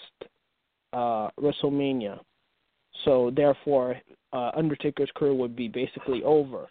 uh, 0.93 1.29
WrestleMania. 1.39 2.19
So 3.05 3.31
therefore, 3.35 3.97
uh, 4.33 4.49
Undertaker's 4.55 5.11
career 5.15 5.35
would 5.35 5.55
be 5.55 5.67
basically 5.67 6.23
over. 6.23 6.67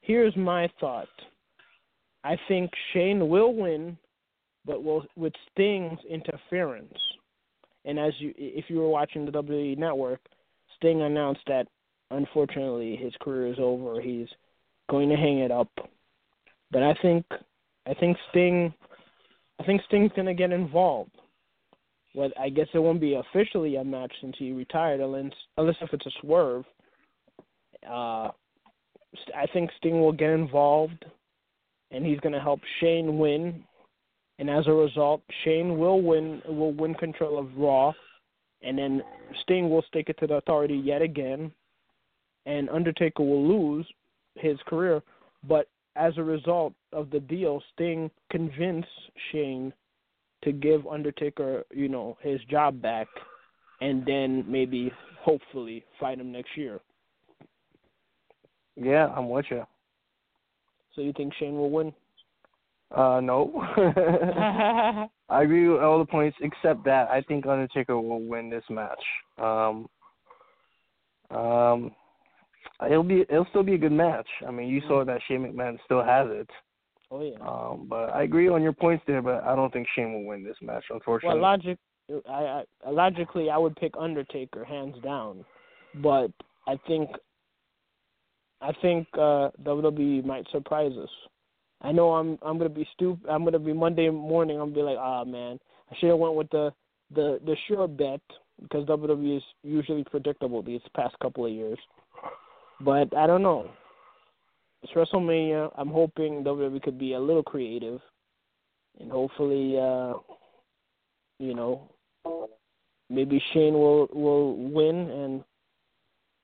Here's 0.00 0.34
my 0.36 0.68
thought: 0.80 1.06
I 2.24 2.36
think 2.48 2.72
Shane 2.92 3.28
will 3.28 3.54
win, 3.54 3.96
but 4.64 4.82
with 4.82 5.32
Sting's 5.50 5.98
interference. 6.08 6.98
And 7.84 7.98
as 7.98 8.12
you, 8.18 8.32
if 8.36 8.66
you 8.68 8.78
were 8.78 8.88
watching 8.88 9.24
the 9.24 9.32
WWE 9.32 9.76
Network, 9.76 10.20
Sting 10.76 11.02
announced 11.02 11.42
that 11.48 11.66
unfortunately 12.10 12.96
his 12.96 13.12
career 13.20 13.48
is 13.48 13.58
over. 13.58 14.00
He's 14.00 14.28
going 14.90 15.08
to 15.08 15.16
hang 15.16 15.38
it 15.38 15.50
up. 15.50 15.68
But 16.70 16.82
I 16.82 16.94
think, 17.02 17.24
I 17.86 17.94
think 17.94 18.16
Sting, 18.30 18.72
I 19.60 19.64
think 19.64 19.82
Sting's 19.86 20.12
going 20.14 20.26
to 20.26 20.34
get 20.34 20.52
involved. 20.52 21.12
Well, 22.14 22.30
I 22.38 22.50
guess 22.50 22.66
it 22.74 22.78
won't 22.78 23.00
be 23.00 23.14
officially 23.14 23.76
a 23.76 23.84
match 23.84 24.12
since 24.20 24.36
he 24.38 24.52
retired, 24.52 25.00
unless 25.00 25.32
unless 25.56 25.76
if 25.80 25.92
it's 25.92 26.06
a 26.06 26.10
swerve. 26.20 26.64
Uh, 27.88 28.28
I 29.34 29.46
think 29.52 29.70
Sting 29.78 30.00
will 30.00 30.12
get 30.12 30.30
involved, 30.30 31.04
and 31.90 32.04
he's 32.04 32.20
going 32.20 32.34
to 32.34 32.40
help 32.40 32.60
Shane 32.80 33.18
win. 33.18 33.64
And 34.42 34.50
as 34.50 34.66
a 34.66 34.72
result, 34.72 35.22
Shane 35.44 35.78
will 35.78 36.02
win 36.02 36.42
will 36.48 36.72
win 36.72 36.94
control 36.94 37.38
of 37.38 37.56
Raw, 37.56 37.92
and 38.60 38.76
then 38.76 39.00
Sting 39.42 39.70
will 39.70 39.82
stick 39.82 40.08
it 40.08 40.18
to 40.18 40.26
the 40.26 40.34
Authority 40.34 40.74
yet 40.74 41.00
again, 41.00 41.52
and 42.44 42.68
Undertaker 42.68 43.22
will 43.22 43.46
lose 43.46 43.86
his 44.34 44.58
career. 44.66 45.00
But 45.46 45.68
as 45.94 46.14
a 46.18 46.24
result 46.24 46.72
of 46.92 47.08
the 47.10 47.20
deal, 47.20 47.62
Sting 47.72 48.10
convinced 48.32 48.88
Shane 49.30 49.72
to 50.42 50.50
give 50.50 50.88
Undertaker, 50.88 51.62
you 51.72 51.88
know, 51.88 52.18
his 52.20 52.40
job 52.50 52.82
back, 52.82 53.06
and 53.80 54.04
then 54.04 54.44
maybe 54.48 54.90
hopefully 55.20 55.84
fight 56.00 56.18
him 56.18 56.32
next 56.32 56.56
year. 56.56 56.80
Yeah, 58.74 59.06
I'm 59.16 59.28
with 59.28 59.46
you. 59.52 59.62
So 60.96 61.00
you 61.00 61.12
think 61.12 61.32
Shane 61.38 61.54
will 61.54 61.70
win? 61.70 61.92
Uh, 62.94 63.20
no. 63.20 63.50
I 65.28 65.42
agree 65.42 65.68
with 65.68 65.80
all 65.80 65.98
the 65.98 66.04
points 66.04 66.36
except 66.40 66.84
that 66.84 67.10
I 67.10 67.22
think 67.22 67.46
Undertaker 67.46 67.98
will 67.98 68.22
win 68.22 68.50
this 68.50 68.64
match. 68.68 69.02
Um, 69.38 69.88
um, 71.30 71.92
it'll 72.86 73.02
be 73.02 73.24
it'll 73.28 73.46
still 73.50 73.62
be 73.62 73.74
a 73.74 73.78
good 73.78 73.92
match. 73.92 74.28
I 74.46 74.50
mean, 74.50 74.68
you 74.68 74.82
saw 74.86 75.04
that 75.04 75.20
Shane 75.26 75.40
McMahon 75.40 75.78
still 75.84 76.04
has 76.04 76.26
it. 76.30 76.50
oh 77.10 77.22
yeah. 77.22 77.38
Um, 77.40 77.86
but 77.88 78.10
I 78.10 78.24
agree 78.24 78.48
on 78.48 78.62
your 78.62 78.74
points 78.74 79.04
there, 79.06 79.22
but 79.22 79.42
I 79.44 79.56
don't 79.56 79.72
think 79.72 79.86
Shane 79.94 80.12
will 80.12 80.26
win 80.26 80.44
this 80.44 80.56
match, 80.60 80.84
unfortunately. 80.90 81.40
Well, 81.40 81.50
logic, 81.50 81.78
I, 82.28 82.62
I 82.86 82.90
logically 82.90 83.48
I 83.48 83.56
would 83.56 83.76
pick 83.76 83.92
Undertaker 83.98 84.64
hands 84.64 84.96
down, 85.02 85.44
but 86.02 86.30
I 86.66 86.78
think 86.86 87.08
I 88.60 88.72
think 88.82 89.08
uh, 89.14 89.48
WWE 89.62 90.24
might 90.24 90.46
surprise 90.52 90.92
us. 91.02 91.08
I 91.82 91.92
know 91.92 92.12
I'm 92.12 92.38
I'm 92.42 92.58
gonna 92.58 92.70
be 92.70 92.88
stupid. 92.94 93.28
I'm 93.28 93.44
gonna 93.44 93.58
be 93.58 93.72
Monday 93.72 94.08
morning. 94.08 94.60
I'm 94.60 94.72
gonna 94.72 94.76
be 94.76 94.82
like, 94.82 94.98
ah 94.98 95.24
man, 95.24 95.58
I 95.90 95.96
should 95.98 96.10
have 96.10 96.18
went 96.18 96.34
with 96.34 96.48
the 96.50 96.72
the 97.14 97.40
the 97.44 97.56
sure 97.66 97.88
bet 97.88 98.20
because 98.60 98.86
WWE 98.86 99.36
is 99.36 99.42
usually 99.62 100.04
predictable 100.04 100.62
these 100.62 100.80
past 100.94 101.16
couple 101.20 101.44
of 101.44 101.52
years. 101.52 101.78
But 102.80 103.16
I 103.16 103.26
don't 103.26 103.42
know. 103.42 103.70
It's 104.82 104.92
WrestleMania. 104.92 105.70
I'm 105.76 105.88
hoping 105.88 106.42
WWE 106.44 106.82
could 106.82 106.98
be 106.98 107.12
a 107.14 107.20
little 107.20 107.42
creative, 107.42 108.00
and 109.00 109.10
hopefully, 109.10 109.78
uh, 109.78 110.14
you 111.38 111.54
know, 111.54 111.90
maybe 113.08 113.42
Shane 113.52 113.74
will 113.74 114.08
will 114.12 114.56
win, 114.56 115.10
and 115.10 115.44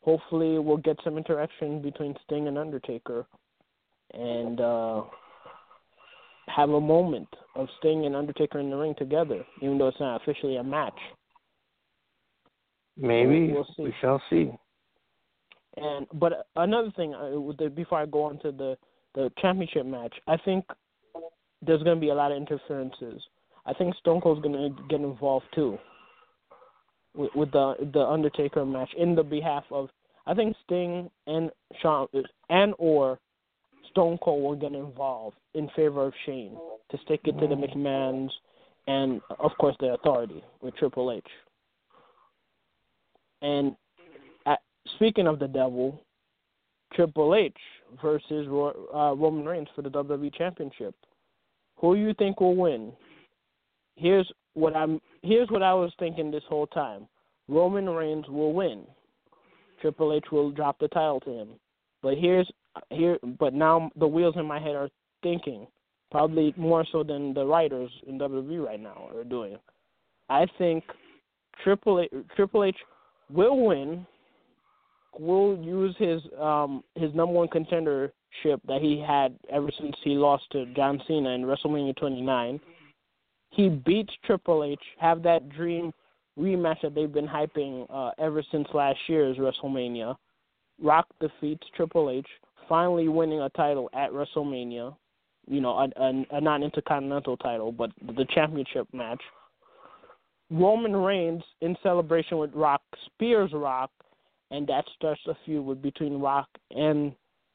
hopefully 0.03 0.59
we'll 0.59 0.77
get 0.77 0.99
some 1.03 1.17
interaction 1.17 1.83
between 1.83 2.15
Sting 2.25 2.47
and 2.47 2.59
Undertaker, 2.59 3.27
and 4.15 4.61
uh, 4.61 5.03
have 6.55 6.71
a 6.71 6.81
moment 6.81 7.29
of 7.55 7.69
Sting 7.79 8.07
and 8.07 8.17
Undertaker 8.17 8.59
in 8.59 8.71
the 8.71 8.77
ring 8.77 8.95
together, 8.99 9.45
even 9.63 9.79
though 9.79 9.89
it's 9.89 10.01
not 10.01 10.21
officially 10.23 10.57
a 10.57 10.63
match. 10.65 10.99
Maybe 12.97 13.53
We'll 13.53 13.67
see. 13.77 13.85
we 13.85 13.95
shall 14.01 14.21
see. 14.29 14.51
And 15.77 16.07
but 16.15 16.47
another 16.57 16.91
thing, 16.97 17.15
uh, 17.15 17.69
before 17.69 17.99
I 17.99 18.07
go 18.07 18.25
on 18.25 18.41
to 18.41 18.51
the 18.51 18.77
the 19.15 19.31
championship 19.41 19.87
match, 19.87 20.15
I 20.27 20.37
think 20.37 20.65
there's 21.63 21.83
going 21.83 21.97
to 21.97 22.01
be 22.01 22.11
a 22.11 22.15
lot 22.15 22.33
of 22.33 22.37
interferences. 22.37 23.23
I 23.67 23.75
think 23.75 23.95
Stone 23.97 24.21
Cold's 24.21 24.43
going 24.43 24.55
to 24.55 24.83
get 24.89 25.01
involved 25.01 25.47
too 25.55 25.79
with, 27.15 27.31
with 27.35 27.53
the 27.53 27.75
the 27.93 28.01
Undertaker 28.01 28.65
match 28.65 28.91
in 28.97 29.15
the 29.15 29.23
behalf 29.23 29.65
of. 29.71 29.89
I 30.27 30.35
think 30.35 30.57
Sting 30.65 31.11
and 31.27 31.51
Shawn 31.81 32.07
and 32.51 32.75
or 32.79 33.19
Stone 33.99 34.19
Cold 34.23 34.45
will 34.45 34.55
get 34.55 34.79
involved 34.79 35.37
in 35.55 35.69
favor 35.75 36.07
of 36.07 36.13
Shane 36.25 36.57
to 36.93 36.99
stick 36.99 37.21
it 37.25 37.37
to 37.41 37.49
the 37.49 37.57
McMahons 37.57 38.31
and, 38.87 39.21
of 39.41 39.51
course, 39.59 39.75
the 39.81 39.95
authority 39.95 40.45
with 40.63 40.77
Triple 40.77 41.11
H. 41.11 41.27
And 43.43 43.75
at, 44.47 44.61
speaking 44.95 45.27
of 45.27 45.41
the 45.41 45.49
devil, 45.49 46.01
Triple 46.95 47.35
H 47.35 47.57
versus 48.01 48.47
uh, 48.47 49.17
Roman 49.17 49.45
Reigns 49.45 49.67
for 49.75 49.83
the 49.83 49.91
WWE 49.91 50.33
Championship. 50.33 50.95
Who 51.79 51.97
you 51.97 52.15
think 52.15 52.41
will 52.41 52.55
win? 52.55 52.93
Here's 53.97 54.31
what 54.55 54.77
I'm. 54.77 55.01
Here's 55.23 55.51
what 55.51 55.65
I 55.65 55.75
was 55.75 55.93
thinking 55.99 56.31
this 56.31 56.45
whole 56.49 56.69
time. 56.69 57.09
Roman 57.49 57.89
Reigns 57.91 58.29
will 58.29 58.53
win. 58.53 58.85
Triple 59.81 60.13
H 60.13 60.27
will 60.31 60.53
drop 60.53 60.79
the 60.79 60.87
title 60.87 61.19
to 61.21 61.31
him. 61.31 61.49
But 62.01 62.17
here's 62.17 62.49
here. 62.91 63.19
But 63.39 63.55
now 63.55 63.91
the 63.97 64.07
wheels 64.07 64.35
in 64.37 64.47
my 64.47 64.59
head 64.59 64.77
are 64.77 64.89
thinking, 65.23 65.67
probably 66.11 66.55
more 66.57 66.85
so 66.91 67.03
than 67.03 67.35
the 67.35 67.45
writers 67.45 67.91
in 68.07 68.19
WWE 68.19 68.65
right 68.65 68.81
now 68.81 69.09
are 69.15 69.25
doing. 69.25 69.57
I 70.29 70.47
think 70.59 70.85
Triple 71.63 72.01
H, 72.01 72.11
Triple 72.37 72.65
H 72.65 72.77
will 73.31 73.67
win 73.67 74.07
will 75.19 75.59
use 75.59 75.95
his 75.99 76.23
um 76.41 76.85
his 76.95 77.13
number 77.15 77.33
one 77.33 77.49
contendership 77.49 78.61
that 78.67 78.81
he 78.81 79.03
had 79.05 79.37
ever 79.51 79.71
since 79.81 79.97
he 80.05 80.11
lost 80.11 80.45
to 80.53 80.67
John 80.75 81.01
Cena 81.07 81.31
in 81.31 81.43
WrestleMania 81.43 81.97
29. 81.97 82.61
He 83.51 83.69
beats 83.69 84.13
Triple 84.25 84.65
H, 84.65 84.81
have 85.01 85.23
that 85.23 85.49
dream 85.49 85.93
rematch 86.39 86.81
that 86.83 86.95
they've 86.95 87.13
been 87.13 87.27
hyping 87.27 87.87
uh, 87.91 88.13
ever 88.19 88.43
since 88.53 88.69
last 88.73 88.99
year's 89.09 89.37
WrestleMania. 89.39 90.15
Rock 90.81 91.07
defeats 91.21 91.67
Triple 91.75 92.11
H, 92.11 92.27
finally 92.69 93.09
winning 93.09 93.41
a 93.41 93.51
title 93.51 93.91
at 93.95 94.11
WrestleMania. 94.11 94.95
You 95.47 95.61
know, 95.63 95.71
a, 95.71 95.89
a, 96.01 96.27
a 96.33 96.41
non-intercontinental 96.41 97.39
title, 97.39 97.73
but 97.73 97.91
the 98.03 98.27
championship 98.35 98.87
match. 98.93 99.23
Roman 100.51 100.95
Reigns, 100.95 101.43
in 101.63 101.77
celebration 101.83 102.39
with 102.39 102.53
Rock, 102.55 102.83
spears 103.07 103.51
Rock 103.55 103.91
and 104.51 104.67
that 104.67 104.85
starts 104.97 105.21
a 105.27 105.35
feud 105.45 105.83
between 105.83 106.21
Rock 106.21 106.49
and 106.71 107.13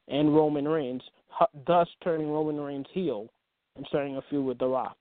and 0.10 0.36
Roman 0.36 0.68
Reigns, 0.68 1.02
thus 1.66 1.88
turning 2.04 2.30
Roman 2.30 2.60
Reigns 2.60 2.86
heel 2.92 3.30
and 3.76 3.86
starting 3.88 4.18
a 4.18 4.22
feud 4.30 4.46
with 4.46 4.60
The 4.60 4.68
Rock. 4.68 4.98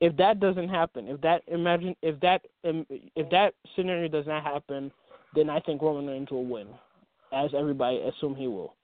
If 0.00 0.16
that 0.16 0.40
doesn't 0.40 0.68
happen, 0.68 1.08
if 1.08 1.20
that 1.20 1.42
imagine 1.48 1.94
if 2.02 2.18
that 2.20 2.42
um, 2.64 2.86
if 2.90 3.28
that 3.30 3.54
scenario 3.76 4.08
does 4.08 4.26
not 4.26 4.42
happen, 4.42 4.90
then 5.34 5.50
I 5.50 5.60
think 5.60 5.82
Roman 5.82 6.06
Reigns 6.06 6.30
will 6.30 6.46
win, 6.46 6.68
as 7.32 7.50
everybody 7.56 7.98
assume 7.98 8.34
he 8.34 8.46
will. 8.46 8.74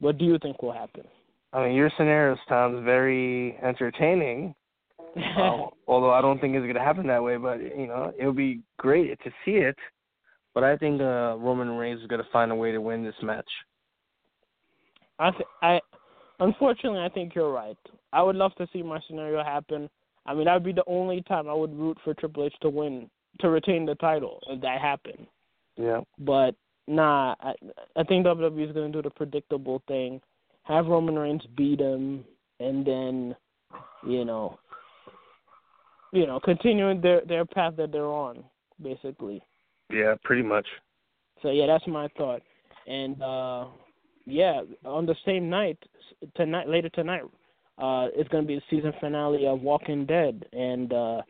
What 0.00 0.18
do 0.18 0.24
you 0.24 0.38
think 0.38 0.62
will 0.62 0.72
happen? 0.72 1.04
I 1.52 1.64
mean, 1.64 1.76
your 1.76 1.90
scenario 1.96 2.36
sounds 2.48 2.84
very 2.84 3.56
entertaining. 3.62 4.54
um, 5.36 5.68
although 5.86 6.12
I 6.12 6.20
don't 6.20 6.40
think 6.40 6.54
it's 6.54 6.62
going 6.62 6.74
to 6.74 6.80
happen 6.80 7.06
that 7.08 7.22
way, 7.22 7.36
but 7.36 7.60
you 7.60 7.86
know, 7.86 8.12
it 8.18 8.26
would 8.26 8.36
be 8.36 8.60
great 8.78 9.18
to 9.24 9.30
see 9.44 9.52
it. 9.52 9.76
But 10.54 10.64
I 10.64 10.76
think 10.76 11.00
uh, 11.00 11.36
Roman 11.38 11.70
Reigns 11.70 12.00
is 12.00 12.06
going 12.06 12.22
to 12.22 12.28
find 12.32 12.50
a 12.50 12.54
way 12.54 12.72
to 12.72 12.80
win 12.80 13.04
this 13.04 13.14
match. 13.22 13.48
I, 15.18 15.30
th- 15.30 15.44
I, 15.62 15.80
unfortunately, 16.40 17.00
I 17.00 17.08
think 17.08 17.34
you're 17.34 17.52
right. 17.52 17.76
I 18.12 18.22
would 18.22 18.36
love 18.36 18.54
to 18.56 18.66
see 18.72 18.82
my 18.82 18.98
scenario 19.06 19.44
happen. 19.44 19.88
I 20.26 20.34
mean, 20.34 20.46
that 20.46 20.54
would 20.54 20.64
be 20.64 20.72
the 20.72 20.84
only 20.86 21.22
time 21.22 21.48
I 21.48 21.54
would 21.54 21.76
root 21.76 21.98
for 22.02 22.14
Triple 22.14 22.44
H 22.44 22.54
to 22.62 22.68
win, 22.68 23.08
to 23.40 23.50
retain 23.50 23.86
the 23.86 23.94
title 23.96 24.40
if 24.48 24.60
that 24.62 24.80
happened. 24.80 25.26
Yeah. 25.76 26.00
But 26.18 26.54
nah, 26.90 27.34
I, 27.40 27.52
I 27.96 28.02
think 28.04 28.26
WWE 28.26 28.66
is 28.66 28.72
going 28.72 28.92
to 28.92 28.98
do 28.98 29.02
the 29.02 29.14
predictable 29.14 29.82
thing, 29.86 30.20
have 30.64 30.86
Roman 30.86 31.18
Reigns 31.18 31.42
beat 31.56 31.80
him, 31.80 32.24
and 32.58 32.84
then, 32.84 33.36
you 34.06 34.24
know, 34.24 34.58
you 36.12 36.26
know, 36.26 36.40
continuing 36.40 37.00
their 37.00 37.22
their 37.24 37.44
path 37.44 37.74
that 37.76 37.92
they're 37.92 38.04
on, 38.04 38.42
basically. 38.82 39.40
Yeah, 39.92 40.16
pretty 40.24 40.42
much. 40.42 40.66
So 41.40 41.50
yeah, 41.50 41.66
that's 41.66 41.86
my 41.86 42.08
thought. 42.18 42.42
And 42.86 43.22
uh 43.22 43.66
yeah, 44.26 44.62
on 44.84 45.06
the 45.06 45.14
same 45.24 45.48
night 45.48 45.78
tonight 46.34 46.68
later 46.68 46.88
tonight, 46.88 47.22
uh 47.78 48.08
it's 48.16 48.28
going 48.28 48.42
to 48.42 48.48
be 48.48 48.56
the 48.56 48.62
season 48.68 48.92
finale 49.00 49.46
of 49.46 49.62
Walking 49.62 50.04
Dead 50.04 50.44
and 50.52 50.92
uh 50.92 51.22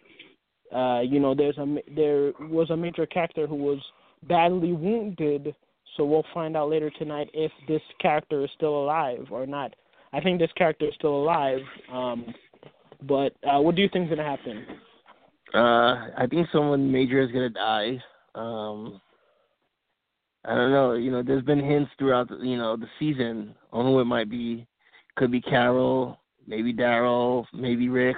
uh 0.74 1.00
you 1.02 1.20
know 1.20 1.34
there's 1.34 1.58
a 1.58 1.76
there 1.94 2.32
was 2.40 2.70
a 2.70 2.76
major 2.76 3.04
character 3.04 3.46
who 3.46 3.56
was 3.56 3.80
badly 4.28 4.72
wounded, 4.72 5.54
so 5.96 6.04
we'll 6.04 6.24
find 6.32 6.56
out 6.56 6.70
later 6.70 6.90
tonight 6.90 7.30
if 7.34 7.52
this 7.68 7.82
character 8.00 8.44
is 8.44 8.50
still 8.54 8.82
alive 8.82 9.26
or 9.30 9.46
not. 9.46 9.74
I 10.12 10.20
think 10.20 10.38
this 10.38 10.52
character 10.56 10.86
is 10.86 10.94
still 10.94 11.14
alive. 11.14 11.60
Um 11.92 12.34
but 13.02 13.32
uh 13.50 13.60
what 13.60 13.74
do 13.74 13.82
you 13.82 13.88
think 13.92 14.04
is 14.10 14.16
going 14.16 14.18
to 14.18 14.24
happen? 14.24 14.64
Uh 15.54 16.10
I 16.16 16.26
think 16.28 16.48
someone 16.52 16.90
major 16.90 17.20
is 17.20 17.30
going 17.30 17.48
to 17.48 17.54
die. 17.54 18.02
Um, 18.34 19.00
I 20.44 20.54
don't 20.54 20.70
know. 20.70 20.94
You 20.94 21.10
know, 21.10 21.22
there's 21.22 21.44
been 21.44 21.62
hints 21.62 21.90
throughout 21.98 22.28
the, 22.28 22.36
you 22.36 22.56
know 22.56 22.76
the 22.76 22.86
season 22.98 23.54
on 23.72 23.84
who 23.84 24.00
it 24.00 24.04
might 24.04 24.30
be. 24.30 24.66
Could 25.16 25.30
be 25.30 25.40
Carol, 25.40 26.18
maybe 26.46 26.72
Daryl, 26.72 27.44
maybe 27.52 27.88
Rick. 27.88 28.16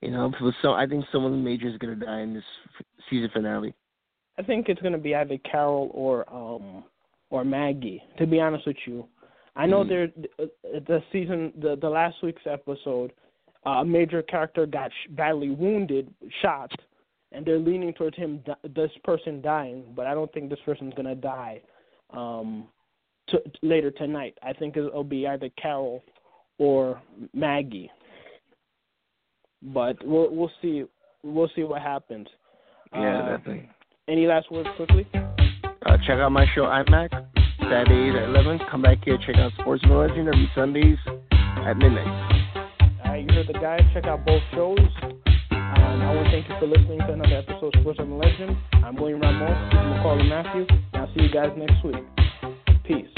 You 0.00 0.10
know, 0.10 0.32
so 0.62 0.72
I 0.72 0.86
think 0.86 1.04
someone 1.12 1.44
major 1.44 1.68
is 1.68 1.78
gonna 1.78 1.96
die 1.96 2.20
in 2.20 2.34
this 2.34 2.44
season 3.08 3.30
finale. 3.32 3.74
I 4.38 4.42
think 4.42 4.68
it's 4.68 4.80
gonna 4.80 4.98
be 4.98 5.14
either 5.14 5.38
Carol 5.38 5.90
or 5.92 6.28
um 6.32 6.84
or 7.30 7.44
Maggie. 7.44 8.02
To 8.18 8.26
be 8.26 8.40
honest 8.40 8.66
with 8.66 8.76
you, 8.86 9.06
I 9.56 9.66
know 9.66 9.84
mm. 9.84 9.88
there 9.88 10.08
the 10.86 11.02
season 11.12 11.52
the 11.60 11.76
the 11.76 11.88
last 11.88 12.16
week's 12.22 12.42
episode, 12.46 13.12
uh, 13.66 13.80
a 13.80 13.84
major 13.84 14.22
character 14.22 14.64
got 14.64 14.90
sh- 14.90 15.10
badly 15.10 15.50
wounded, 15.50 16.12
shot, 16.40 16.70
and 17.32 17.44
they're 17.44 17.58
leaning 17.58 17.92
towards 17.92 18.16
him 18.16 18.42
this 18.74 18.90
person 19.02 19.42
dying, 19.42 19.84
but 19.96 20.06
I 20.06 20.14
don't 20.14 20.32
think 20.32 20.48
this 20.50 20.60
person's 20.64 20.94
gonna 20.94 21.16
die 21.16 21.60
um, 22.10 22.68
t- 23.28 23.38
later 23.62 23.90
tonight. 23.90 24.38
I 24.42 24.52
think 24.52 24.76
it'll 24.76 25.04
be 25.04 25.26
either 25.26 25.50
Carol 25.60 26.04
or 26.58 27.02
Maggie, 27.34 27.90
but 29.62 29.96
we'll 30.06 30.32
we'll 30.32 30.52
see 30.62 30.84
we'll 31.24 31.50
see 31.56 31.64
what 31.64 31.82
happens. 31.82 32.28
Yeah, 32.92 33.18
uh, 33.18 33.36
definitely. 33.36 33.68
Any 34.08 34.26
last 34.26 34.50
words 34.50 34.68
quickly? 34.76 35.06
Uh, 35.14 35.96
check 36.06 36.18
out 36.18 36.32
my 36.32 36.46
show 36.54 36.62
IMAC 36.62 37.10
Saturdays 37.60 38.14
at 38.16 38.28
eleven. 38.28 38.58
Come 38.70 38.80
back 38.80 39.04
here, 39.04 39.18
check 39.26 39.36
out 39.36 39.52
Sports 39.60 39.84
Legend 39.86 40.28
every 40.28 40.50
Sundays 40.54 40.96
at 41.30 41.76
midnight. 41.76 42.06
All 43.04 43.12
right, 43.12 43.22
you 43.28 43.34
heard 43.34 43.46
the 43.48 43.52
guys. 43.60 43.82
Check 43.92 44.06
out 44.06 44.24
both 44.24 44.42
shows. 44.54 44.78
Um, 45.02 46.00
I 46.00 46.14
want 46.14 46.26
to 46.26 46.30
thank 46.32 46.48
you 46.48 46.54
for 46.58 46.66
listening 46.66 47.00
to 47.00 47.12
another 47.12 47.36
episode 47.36 47.74
of 47.74 47.80
Sports 47.82 47.98
Urban 48.00 48.16
Legend. 48.18 48.56
I'm 48.72 48.96
William 48.96 49.20
Rameau. 49.20 49.74
I'm 49.74 49.92
Maccorley 49.92 50.28
Mathieu. 50.28 50.66
And 50.94 51.02
I'll 51.02 51.14
see 51.14 51.22
you 51.24 51.30
guys 51.30 51.50
next 51.58 51.84
week. 51.84 52.02
Peace. 52.84 53.17